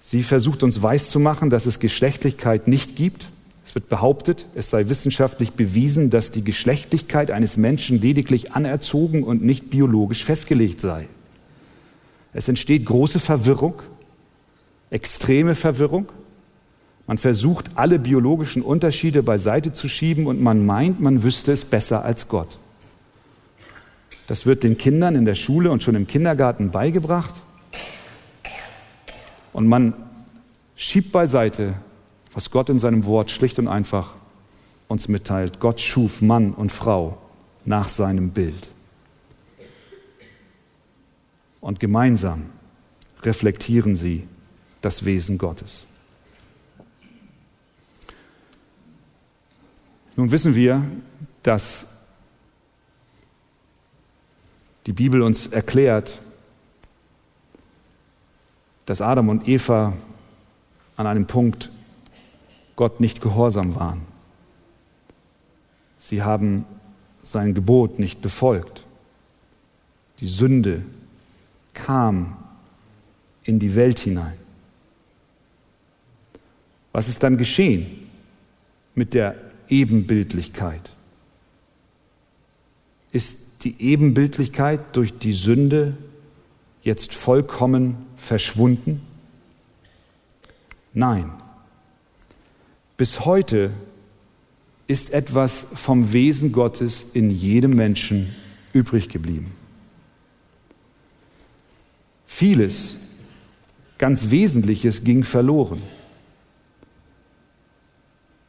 Sie 0.00 0.22
versucht 0.22 0.62
uns 0.62 0.82
weiszumachen, 0.82 1.50
dass 1.50 1.66
es 1.66 1.78
Geschlechtlichkeit 1.78 2.68
nicht 2.68 2.96
gibt. 2.96 3.28
Es 3.64 3.74
wird 3.74 3.88
behauptet, 3.88 4.46
es 4.54 4.70
sei 4.70 4.88
wissenschaftlich 4.88 5.52
bewiesen, 5.52 6.10
dass 6.10 6.30
die 6.30 6.44
Geschlechtlichkeit 6.44 7.30
eines 7.30 7.56
Menschen 7.56 8.00
lediglich 8.00 8.52
anerzogen 8.52 9.22
und 9.22 9.44
nicht 9.44 9.70
biologisch 9.70 10.24
festgelegt 10.24 10.80
sei. 10.80 11.06
Es 12.32 12.48
entsteht 12.48 12.84
große 12.84 13.18
Verwirrung 13.20 13.82
extreme 14.90 15.54
Verwirrung. 15.54 16.06
Man 17.06 17.18
versucht, 17.18 17.70
alle 17.76 17.98
biologischen 17.98 18.62
Unterschiede 18.62 19.22
beiseite 19.22 19.72
zu 19.72 19.88
schieben 19.88 20.26
und 20.26 20.40
man 20.40 20.66
meint, 20.66 21.00
man 21.00 21.22
wüsste 21.22 21.52
es 21.52 21.64
besser 21.64 22.04
als 22.04 22.28
Gott. 22.28 22.58
Das 24.26 24.46
wird 24.46 24.64
den 24.64 24.76
Kindern 24.76 25.14
in 25.14 25.24
der 25.24 25.34
Schule 25.34 25.70
und 25.70 25.82
schon 25.82 25.94
im 25.94 26.06
Kindergarten 26.06 26.70
beigebracht. 26.70 27.34
Und 29.52 29.68
man 29.68 29.94
schiebt 30.74 31.12
beiseite, 31.12 31.74
was 32.32 32.50
Gott 32.50 32.68
in 32.68 32.78
seinem 32.78 33.06
Wort 33.06 33.30
schlicht 33.30 33.58
und 33.58 33.68
einfach 33.68 34.14
uns 34.88 35.08
mitteilt. 35.08 35.60
Gott 35.60 35.80
schuf 35.80 36.20
Mann 36.20 36.52
und 36.52 36.72
Frau 36.72 37.18
nach 37.64 37.88
seinem 37.88 38.30
Bild. 38.30 38.68
Und 41.60 41.80
gemeinsam 41.80 42.46
reflektieren 43.22 43.96
sie 43.96 44.24
das 44.82 45.04
Wesen 45.04 45.38
Gottes. 45.38 45.80
Nun 50.14 50.30
wissen 50.30 50.54
wir, 50.54 50.82
dass 51.42 51.86
die 54.86 54.92
Bibel 54.92 55.20
uns 55.22 55.48
erklärt, 55.48 56.20
dass 58.86 59.00
Adam 59.00 59.28
und 59.28 59.48
Eva 59.48 59.94
an 60.96 61.06
einem 61.06 61.26
Punkt 61.26 61.70
Gott 62.76 63.00
nicht 63.00 63.20
gehorsam 63.20 63.74
waren. 63.74 64.02
Sie 65.98 66.22
haben 66.22 66.64
sein 67.24 67.52
Gebot 67.52 67.98
nicht 67.98 68.20
befolgt. 68.20 68.84
Die 70.20 70.28
Sünde 70.28 70.82
kam 71.74 72.36
in 73.42 73.58
die 73.58 73.74
Welt 73.74 73.98
hinein. 73.98 74.36
Was 76.92 77.08
ist 77.08 77.22
dann 77.22 77.36
geschehen 77.36 78.08
mit 78.94 79.14
der 79.14 79.34
Ebenbildlichkeit? 79.68 80.92
Ist 83.10 83.45
die 83.66 83.74
Ebenbildlichkeit 83.80 84.94
durch 84.94 85.18
die 85.18 85.32
Sünde 85.32 85.96
jetzt 86.82 87.14
vollkommen 87.14 87.96
verschwunden? 88.16 89.00
Nein. 90.94 91.32
Bis 92.96 93.24
heute 93.24 93.72
ist 94.86 95.12
etwas 95.12 95.66
vom 95.74 96.12
Wesen 96.12 96.52
Gottes 96.52 97.06
in 97.12 97.32
jedem 97.32 97.74
Menschen 97.74 98.36
übrig 98.72 99.08
geblieben. 99.08 99.50
Vieles, 102.24 102.94
ganz 103.98 104.30
Wesentliches 104.30 105.02
ging 105.02 105.24
verloren. 105.24 105.82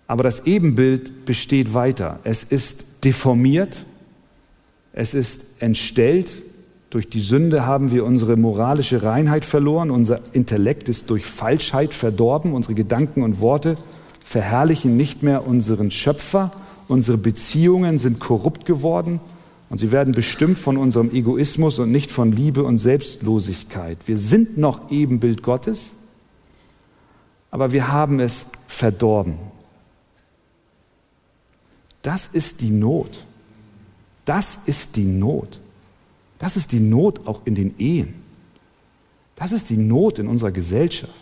Aber 0.05 0.21
das 0.21 0.45
Ebenbild 0.45 1.25
besteht 1.25 1.73
weiter. 1.73 2.19
Es 2.23 2.43
ist 2.43 3.03
deformiert, 3.03 3.83
es 4.99 5.13
ist 5.13 5.43
entstellt. 5.61 6.41
Durch 6.89 7.07
die 7.07 7.21
Sünde 7.21 7.67
haben 7.67 7.91
wir 7.91 8.03
unsere 8.03 8.35
moralische 8.35 9.03
Reinheit 9.03 9.45
verloren, 9.45 9.91
unser 9.91 10.21
Intellekt 10.33 10.89
ist 10.89 11.11
durch 11.11 11.23
Falschheit 11.23 11.93
verdorben, 11.93 12.53
unsere 12.53 12.73
Gedanken 12.73 13.21
und 13.21 13.39
Worte 13.39 13.77
verherrlichen 14.23 14.97
nicht 14.97 15.21
mehr 15.21 15.45
unseren 15.45 15.91
Schöpfer, 15.91 16.49
unsere 16.87 17.19
Beziehungen 17.19 17.99
sind 17.99 18.19
korrupt 18.19 18.65
geworden 18.65 19.19
und 19.69 19.77
sie 19.77 19.91
werden 19.91 20.13
bestimmt 20.13 20.57
von 20.57 20.77
unserem 20.77 21.13
Egoismus 21.13 21.77
und 21.77 21.91
nicht 21.91 22.09
von 22.09 22.31
Liebe 22.31 22.63
und 22.63 22.79
Selbstlosigkeit. 22.79 23.99
Wir 24.07 24.17
sind 24.17 24.57
noch 24.57 24.89
Ebenbild 24.89 25.43
Gottes, 25.43 25.91
aber 27.51 27.71
wir 27.71 27.91
haben 27.91 28.19
es 28.19 28.47
verdorben. 28.67 29.35
Das 32.01 32.25
ist 32.25 32.61
die 32.61 32.71
Not. 32.71 33.26
Das 34.27 34.59
ist 34.65 34.97
die 34.97 35.05
Not. 35.05 35.61
Das 36.37 36.57
ist 36.57 36.73
die 36.73 36.81
Not 36.81 37.25
auch 37.25 37.43
in 37.45 37.55
den 37.55 37.79
Ehen. 37.79 38.13
Das 39.37 39.53
ist 39.53 39.69
die 39.69 39.77
Not 39.77 40.19
in 40.19 40.27
unserer 40.27 40.51
Gesellschaft. 40.51 41.13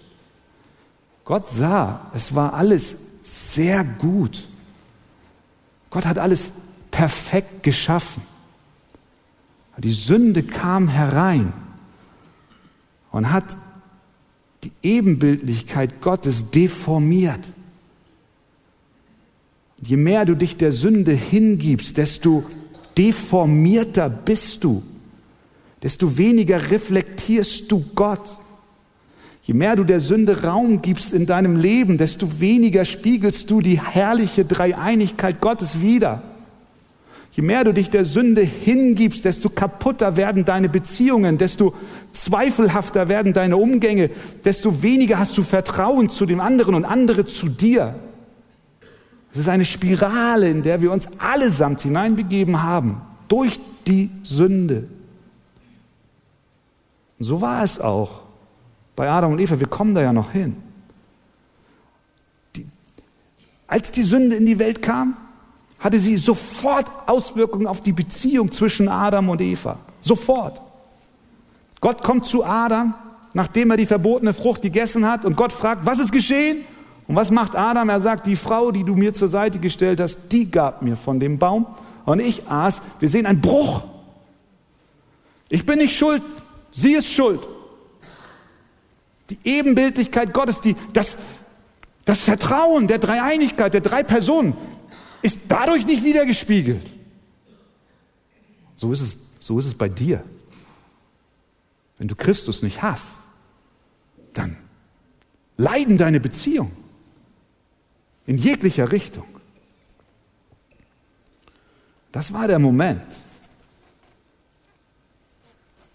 Gott 1.23 1.47
sah, 1.51 2.09
es 2.15 2.33
war 2.33 2.55
alles 2.55 2.95
sehr 3.21 3.83
gut. 3.83 4.47
Gott 5.91 6.05
hat 6.05 6.17
alles 6.17 6.49
perfekt 6.89 7.61
geschaffen. 7.61 8.23
Die 9.77 9.91
Sünde 9.91 10.41
kam 10.41 10.87
herein 10.87 11.53
und 13.11 13.31
hat 13.31 13.55
die 14.63 14.71
Ebenbildlichkeit 14.81 16.01
Gottes 16.01 16.49
deformiert. 16.49 17.41
Je 19.79 19.97
mehr 19.97 20.25
du 20.25 20.33
dich 20.35 20.57
der 20.57 20.71
Sünde 20.71 21.11
hingibst, 21.11 21.97
desto 21.97 22.43
deformierter 22.97 24.09
bist 24.09 24.63
du, 24.63 24.83
desto 25.83 26.17
weniger 26.17 26.71
reflektierst 26.71 27.71
du 27.71 27.83
Gott. 27.93 28.37
Je 29.43 29.53
mehr 29.53 29.75
du 29.75 29.83
der 29.83 29.99
Sünde 29.99 30.43
Raum 30.43 30.81
gibst 30.81 31.13
in 31.13 31.27
deinem 31.27 31.55
Leben, 31.55 31.97
desto 31.97 32.39
weniger 32.39 32.83
spiegelst 32.83 33.49
du 33.51 33.61
die 33.61 33.79
herrliche 33.79 34.43
Dreieinigkeit 34.43 35.39
Gottes 35.39 35.81
wider. 35.81 36.23
Je 37.31 37.43
mehr 37.43 37.65
du 37.65 37.73
dich 37.73 37.89
der 37.89 38.05
Sünde 38.05 38.41
hingibst, 38.41 39.25
desto 39.25 39.49
kaputter 39.49 40.15
werden 40.15 40.45
deine 40.45 40.69
Beziehungen, 40.69 41.37
desto 41.37 41.75
zweifelhafter 42.13 43.09
werden 43.09 43.33
deine 43.33 43.57
Umgänge, 43.57 44.09
desto 44.45 44.81
weniger 44.81 45.19
hast 45.19 45.37
du 45.37 45.43
Vertrauen 45.43 46.09
zu 46.09 46.25
dem 46.25 46.39
anderen 46.39 46.75
und 46.75 46.85
andere 46.85 47.25
zu 47.25 47.49
dir. 47.49 47.93
Es 49.35 49.41
ist 49.41 49.49
eine 49.49 49.65
Spirale, 49.65 50.49
in 50.49 50.63
der 50.63 50.79
wir 50.79 50.93
uns 50.93 51.09
allesamt 51.19 51.81
hineinbegeben 51.81 52.63
haben, 52.63 53.01
durch 53.27 53.59
die 53.85 54.09
Sünde. 54.23 54.87
Und 57.19 57.25
so 57.25 57.41
war 57.41 57.61
es 57.61 57.77
auch 57.77 58.21
bei 58.95 59.09
Adam 59.09 59.33
und 59.33 59.39
Eva. 59.39 59.59
Wir 59.59 59.67
kommen 59.67 59.93
da 59.93 60.01
ja 60.01 60.13
noch 60.13 60.31
hin. 60.31 60.55
Die, 62.55 62.65
als 63.67 63.91
die 63.91 64.03
Sünde 64.03 64.37
in 64.37 64.45
die 64.45 64.57
Welt 64.57 64.81
kam, 64.81 65.17
hatte 65.79 65.99
sie 65.99 66.15
sofort 66.15 66.89
Auswirkungen 67.05 67.67
auf 67.67 67.81
die 67.81 67.91
Beziehung 67.91 68.53
zwischen 68.53 68.87
Adam 68.87 69.27
und 69.27 69.41
Eva. 69.41 69.79
Sofort. 69.99 70.61
Gott 71.81 72.03
kommt 72.03 72.25
zu 72.25 72.45
Adam, 72.45 72.93
nachdem 73.33 73.69
er 73.71 73.75
die 73.75 73.85
verbotene 73.85 74.33
Frucht 74.33 74.61
gegessen 74.61 75.05
hat, 75.05 75.25
und 75.25 75.35
Gott 75.35 75.51
fragt, 75.51 75.85
was 75.85 75.99
ist 75.99 76.13
geschehen? 76.13 76.63
Und 77.07 77.15
was 77.15 77.31
macht 77.31 77.55
Adam? 77.55 77.89
Er 77.89 77.99
sagt, 77.99 78.25
die 78.25 78.35
Frau, 78.35 78.71
die 78.71 78.83
du 78.83 78.95
mir 78.95 79.13
zur 79.13 79.29
Seite 79.29 79.59
gestellt 79.59 79.99
hast, 79.99 80.31
die 80.31 80.49
gab 80.49 80.81
mir 80.81 80.95
von 80.95 81.19
dem 81.19 81.37
Baum 81.37 81.67
und 82.05 82.19
ich 82.19 82.47
aß. 82.49 82.81
Wir 82.99 83.09
sehen 83.09 83.25
einen 83.25 83.41
Bruch. 83.41 83.83
Ich 85.49 85.65
bin 85.65 85.77
nicht 85.77 85.97
schuld, 85.97 86.23
sie 86.71 86.93
ist 86.93 87.11
schuld. 87.11 87.47
Die 89.29 89.37
Ebenbildlichkeit 89.43 90.33
Gottes, 90.33 90.61
die, 90.61 90.75
das, 90.93 91.17
das 92.05 92.21
Vertrauen 92.21 92.87
der 92.87 92.99
Dreieinigkeit, 92.99 93.73
der 93.73 93.81
drei 93.81 94.03
Personen, 94.03 94.55
ist 95.21 95.41
dadurch 95.47 95.85
nicht 95.85 96.03
wiedergespiegelt. 96.03 96.91
So 98.75 98.91
ist 98.91 99.01
es, 99.01 99.15
so 99.39 99.57
ist 99.59 99.65
es 99.67 99.75
bei 99.75 99.89
dir. 99.89 100.23
Wenn 101.97 102.07
du 102.07 102.15
Christus 102.15 102.61
nicht 102.61 102.81
hast, 102.81 103.21
dann 104.33 104.57
leiden 105.57 105.97
deine 105.97 106.19
Beziehungen 106.19 106.84
in 108.25 108.37
jeglicher 108.37 108.91
Richtung. 108.91 109.27
Das 112.11 112.33
war 112.33 112.47
der 112.47 112.59
Moment, 112.59 113.03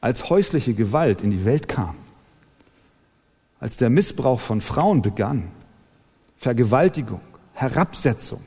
als 0.00 0.28
häusliche 0.30 0.74
Gewalt 0.74 1.22
in 1.22 1.30
die 1.30 1.44
Welt 1.44 1.68
kam, 1.68 1.96
als 3.58 3.76
der 3.76 3.90
Missbrauch 3.90 4.40
von 4.40 4.60
Frauen 4.60 5.02
begann, 5.02 5.50
Vergewaltigung, 6.36 7.20
Herabsetzung, 7.54 8.42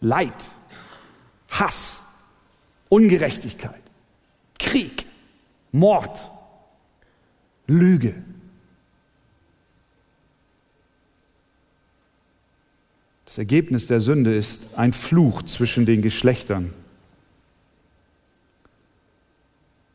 Leid, 0.00 0.50
Hass, 1.48 2.00
Ungerechtigkeit, 2.88 3.82
Krieg, 4.58 5.06
Mord, 5.72 6.30
Lüge. 7.66 8.14
Das 13.34 13.38
Ergebnis 13.40 13.88
der 13.88 14.00
Sünde 14.00 14.32
ist 14.32 14.62
ein 14.76 14.92
Fluch 14.92 15.42
zwischen 15.42 15.86
den 15.86 16.02
Geschlechtern. 16.02 16.72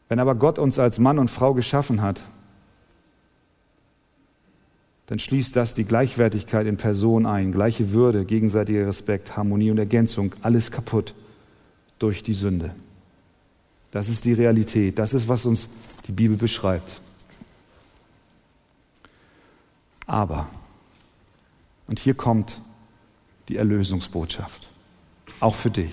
Wenn 0.10 0.20
aber 0.20 0.36
Gott 0.36 0.60
uns 0.60 0.78
als 0.78 1.00
Mann 1.00 1.18
und 1.18 1.32
Frau 1.32 1.54
geschaffen 1.54 2.02
hat, 2.02 2.20
dann 5.06 5.20
schließt 5.20 5.56
das 5.56 5.74
die 5.74 5.86
Gleichwertigkeit 5.86 6.68
in 6.68 6.76
Person 6.76 7.26
ein, 7.26 7.54
gleiche 7.54 7.92
Würde, 7.92 8.26
gegenseitiger 8.26 8.86
Respekt, 8.86 9.38
Harmonie 9.38 9.72
und 9.72 9.78
Ergänzung, 9.78 10.36
alles 10.42 10.70
kaputt 10.70 11.14
durch 11.98 12.24
die 12.24 12.34
Sünde. 12.34 12.76
Das 13.92 14.10
ist 14.10 14.26
die 14.26 14.34
Realität, 14.34 15.00
das 15.00 15.14
ist, 15.14 15.30
was 15.30 15.46
uns 15.46 15.70
die 16.08 16.12
Bibel 16.12 16.36
beschreibt. 16.36 17.00
Aber, 20.08 20.50
und 21.88 22.00
hier 22.00 22.16
kommt 22.16 22.60
die 23.50 23.58
Erlösungsbotschaft. 23.58 24.68
Auch 25.40 25.56
für 25.56 25.72
dich, 25.72 25.92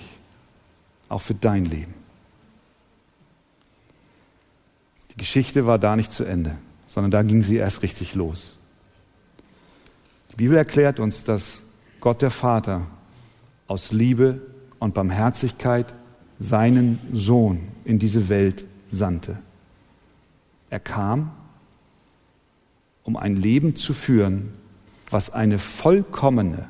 auch 1.09 1.21
für 1.21 1.33
dein 1.33 1.65
Leben. 1.65 1.93
Die 5.11 5.17
Geschichte 5.17 5.65
war 5.65 5.79
da 5.79 5.95
nicht 5.95 6.11
zu 6.11 6.23
Ende, 6.23 6.55
sondern 6.87 7.11
da 7.11 7.23
ging 7.23 7.41
sie 7.41 7.55
erst 7.55 7.81
richtig 7.81 8.13
los. 8.13 8.55
Die 10.31 10.35
Bibel 10.35 10.55
erklärt 10.55 10.99
uns, 10.99 11.23
dass 11.23 11.61
Gott 11.99 12.21
der 12.21 12.29
Vater 12.29 12.85
aus 13.67 13.91
Liebe 13.91 14.39
und 14.79 14.93
Barmherzigkeit 14.93 15.93
seinen 16.37 16.99
Sohn 17.11 17.67
in 17.83 17.97
diese 17.97 18.29
Welt 18.29 18.65
sandte. 18.87 19.39
Er 20.69 20.79
kam, 20.79 21.31
um 23.03 23.17
ein 23.17 23.35
Leben 23.35 23.75
zu 23.75 23.93
führen, 23.93 24.53
was 25.09 25.31
eine 25.31 25.57
vollkommene 25.57 26.69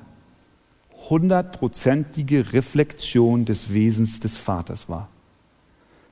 hundertprozentige 1.10 2.54
Reflexion 2.54 3.46
des 3.46 3.74
Wesens 3.74 4.20
des 4.20 4.38
Vaters 4.38 4.90
war. 4.90 5.10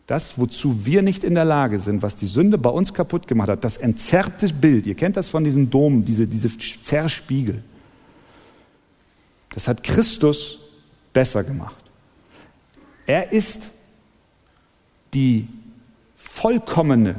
Das, 0.07 0.37
wozu 0.37 0.85
wir 0.85 1.01
nicht 1.01 1.23
in 1.23 1.33
der 1.33 1.45
Lage 1.45 1.79
sind, 1.79 2.03
was 2.03 2.15
die 2.15 2.27
Sünde 2.27 2.57
bei 2.57 2.69
uns 2.69 2.93
kaputt 2.93 3.27
gemacht 3.27 3.49
hat, 3.49 3.63
das 3.63 3.77
entzerrte 3.77 4.53
Bild, 4.53 4.85
ihr 4.85 4.95
kennt 4.95 5.17
das 5.17 5.29
von 5.29 5.43
diesen 5.43 5.69
Domen, 5.69 6.05
diese, 6.05 6.27
diese 6.27 6.55
Zerrspiegel, 6.57 7.63
das 9.49 9.67
hat 9.67 9.83
Christus 9.83 10.59
besser 11.13 11.43
gemacht. 11.43 11.83
Er 13.07 13.31
ist 13.31 13.63
die 15.13 15.47
vollkommene 16.17 17.15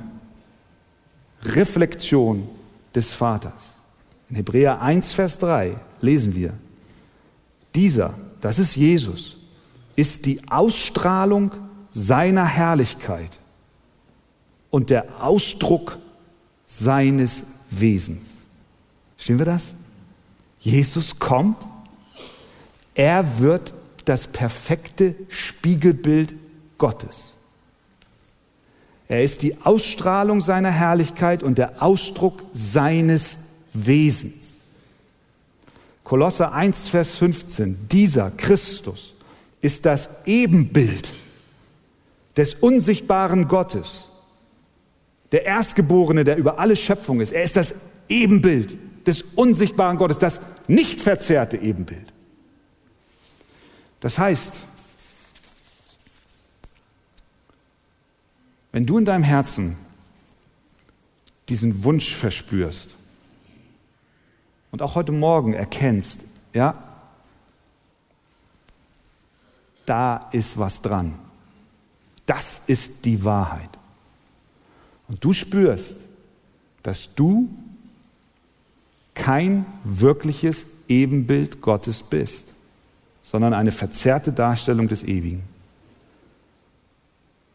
Reflexion 1.43 2.47
des 2.95 3.12
Vaters. 3.12 3.77
In 4.29 4.37
Hebräer 4.37 4.83
1, 4.83 5.12
Vers 5.12 5.39
3 5.39 5.77
lesen 6.01 6.35
wir, 6.35 6.53
dieser, 7.77 8.14
das 8.41 8.59
ist 8.59 8.74
Jesus, 8.74 9.37
ist 9.95 10.27
die 10.27 10.41
Ausstrahlung 10.51 11.53
seiner 11.93 12.45
Herrlichkeit 12.45 13.39
und 14.70 14.91
der 14.91 15.22
Ausdruck 15.22 15.99
seines 16.66 17.43
Wesens. 17.70 18.35
Stehen 19.18 19.39
wir 19.39 19.47
das? 19.47 19.74
Jesus 20.61 21.18
kommt, 21.18 21.57
er 22.95 23.39
wird 23.39 23.72
das 24.05 24.27
perfekte 24.27 25.14
Spiegelbild 25.29 26.35
Gottes. 26.79 27.35
Er 29.09 29.22
ist 29.22 29.43
die 29.43 29.57
Ausstrahlung 29.62 30.41
seiner 30.41 30.70
Herrlichkeit 30.70 31.43
und 31.43 31.59
der 31.59 31.83
Ausdruck 31.83 32.43
seines 32.53 33.37
Wesens. 33.72 34.45
Kolosser 36.07 36.52
1, 36.52 36.88
Vers 36.88 37.16
15, 37.16 37.88
dieser 37.88 38.30
Christus 38.30 39.16
ist 39.61 39.84
das 39.84 40.24
Ebenbild 40.24 41.09
des 42.36 42.54
unsichtbaren 42.54 43.48
Gottes, 43.48 44.04
der 45.32 45.46
Erstgeborene, 45.46 46.22
der 46.22 46.36
über 46.36 46.61
alle 46.61 46.76
Schöpfung 46.76 47.20
ist. 47.20 47.32
Er 47.32 47.42
ist 47.42 47.57
das 47.57 47.74
Ebenbild 48.09 48.78
des 49.04 49.22
unsichtbaren 49.22 49.98
Gottes, 49.98 50.18
das 50.18 50.40
nicht 50.68 51.00
verzerrte 51.00 51.57
Ebenbild. 51.57 52.12
Das 53.98 54.16
heißt, 54.16 54.54
wenn 58.70 58.86
du 58.86 58.98
in 58.98 59.04
deinem 59.04 59.24
Herzen 59.24 59.76
diesen 61.48 61.82
Wunsch 61.82 62.14
verspürst, 62.14 62.95
und 64.77 64.83
auch 64.83 64.95
heute 64.95 65.12
Morgen 65.12 65.55
erkennst, 65.55 66.20
ja, 66.53 66.74
da 69.87 70.29
ist 70.33 70.59
was 70.59 70.83
dran. 70.83 71.14
Das 72.27 72.61
ist 72.66 73.07
die 73.07 73.24
Wahrheit. 73.24 73.70
Und 75.09 75.24
du 75.24 75.33
spürst, 75.33 75.97
dass 76.83 77.14
du 77.14 77.49
kein 79.14 79.64
wirkliches 79.83 80.66
Ebenbild 80.89 81.62
Gottes 81.62 82.03
bist, 82.03 82.45
sondern 83.22 83.55
eine 83.55 83.72
verzerrte 83.72 84.31
Darstellung 84.31 84.89
des 84.89 85.05
Ewigen. 85.05 85.45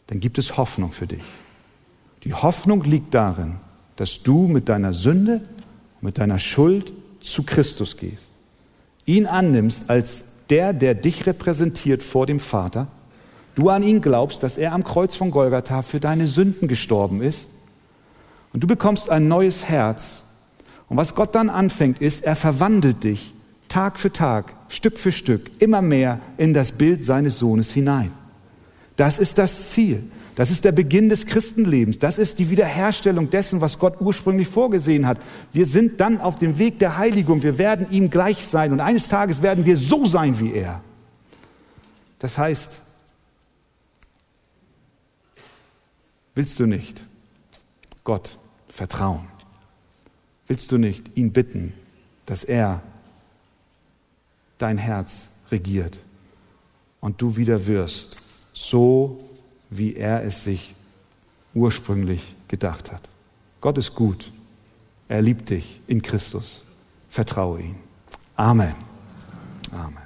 Dann 0.07 0.19
gibt 0.19 0.39
es 0.39 0.57
Hoffnung 0.57 0.91
für 0.91 1.05
dich. 1.05 1.24
Die 2.24 2.34
Hoffnung 2.34 2.84
liegt 2.84 3.13
darin, 3.13 3.57
dass 3.95 4.24
du 4.24 4.47
mit 4.47 4.69
deiner 4.69 4.93
Sünde, 4.93 5.41
mit 6.01 6.17
deiner 6.17 6.39
Schuld 6.39 6.91
zu 7.22 7.43
Christus 7.43 7.97
gehst, 7.97 8.26
ihn 9.05 9.26
annimmst 9.26 9.89
als 9.89 10.24
der, 10.49 10.74
der 10.74 10.95
dich 10.95 11.26
repräsentiert 11.26 12.03
vor 12.03 12.26
dem 12.26 12.39
Vater, 12.39 12.88
du 13.55 13.69
an 13.69 13.84
ihn 13.84 14.01
glaubst, 14.01 14.43
dass 14.43 14.57
er 14.57 14.74
am 14.74 14.84
Kreuz 14.84 15.15
von 15.15 15.32
Golgatha 15.32 15.82
für 15.82 15.99
deine 15.99 16.28
Sünden 16.28 16.67
gestorben 16.67 17.22
ist 17.22 17.49
und 18.53 18.61
du 18.61 18.67
bekommst 18.67 19.09
ein 19.09 19.28
neues 19.28 19.65
Herz. 19.65 20.24
Und 20.89 20.97
was 20.97 21.15
Gott 21.15 21.36
dann 21.36 21.49
anfängt, 21.49 22.01
ist, 22.01 22.26
er 22.26 22.36
verwandelt 22.36 23.03
dich 23.03 23.34
Tag 23.69 23.97
für 23.97 24.11
Tag, 24.11 24.53
Stück 24.67 24.99
für 24.99 25.13
Stück, 25.13 25.49
immer 25.59 25.82
mehr 25.82 26.19
in 26.38 26.53
das 26.53 26.74
Bild 26.74 27.05
seines 27.05 27.39
Sohnes 27.39 27.72
hinein. 27.72 28.11
Das 28.97 29.17
ist 29.17 29.38
das 29.38 29.69
Ziel. 29.69 30.03
Das 30.36 30.49
ist 30.49 30.63
der 30.63 30.71
Beginn 30.71 31.09
des 31.09 31.25
Christenlebens. 31.25 31.99
Das 31.99 32.17
ist 32.17 32.39
die 32.39 32.49
Wiederherstellung 32.49 33.29
dessen, 33.29 33.59
was 33.59 33.79
Gott 33.79 33.99
ursprünglich 33.99 34.47
vorgesehen 34.47 35.05
hat. 35.05 35.19
Wir 35.51 35.65
sind 35.65 35.99
dann 35.99 36.21
auf 36.21 36.39
dem 36.39 36.57
Weg 36.57 36.79
der 36.79 36.97
Heiligung. 36.97 37.43
Wir 37.43 37.57
werden 37.57 37.91
ihm 37.91 38.09
gleich 38.09 38.45
sein. 38.45 38.71
Und 38.71 38.79
eines 38.79 39.09
Tages 39.09 39.41
werden 39.41 39.65
wir 39.65 39.75
so 39.75 40.05
sein 40.05 40.39
wie 40.39 40.53
er. 40.53 40.82
Das 42.19 42.38
heißt, 42.38 42.79
willst 46.34 46.59
du 46.59 46.65
nicht 46.65 47.03
Gott 48.03 48.38
vertrauen? 48.69 49.27
Willst 50.47 50.71
du 50.71 50.77
nicht 50.77 51.17
ihn 51.17 51.34
bitten, 51.34 51.73
dass 52.25 52.43
er 52.43 52.82
dein 54.57 54.77
Herz 54.77 55.27
regiert 55.51 55.99
und 57.01 57.21
du 57.21 57.36
wieder 57.36 57.67
wirst, 57.67 58.17
so 58.53 59.17
wie 59.72 59.95
er 59.95 60.24
es 60.24 60.43
sich 60.43 60.76
ursprünglich 61.55 62.36
gedacht 62.47 62.91
hat. 62.91 63.01
Gott 63.61 63.78
ist 63.78 63.95
gut. 63.95 64.32
Er 65.07 65.22
liebt 65.22 65.49
dich 65.49 65.82
in 65.88 66.01
Christus. 66.01 66.61
Vertraue 67.09 67.61
ihm. 67.61 67.76
Amen. 68.36 68.74
Amen. 69.72 70.00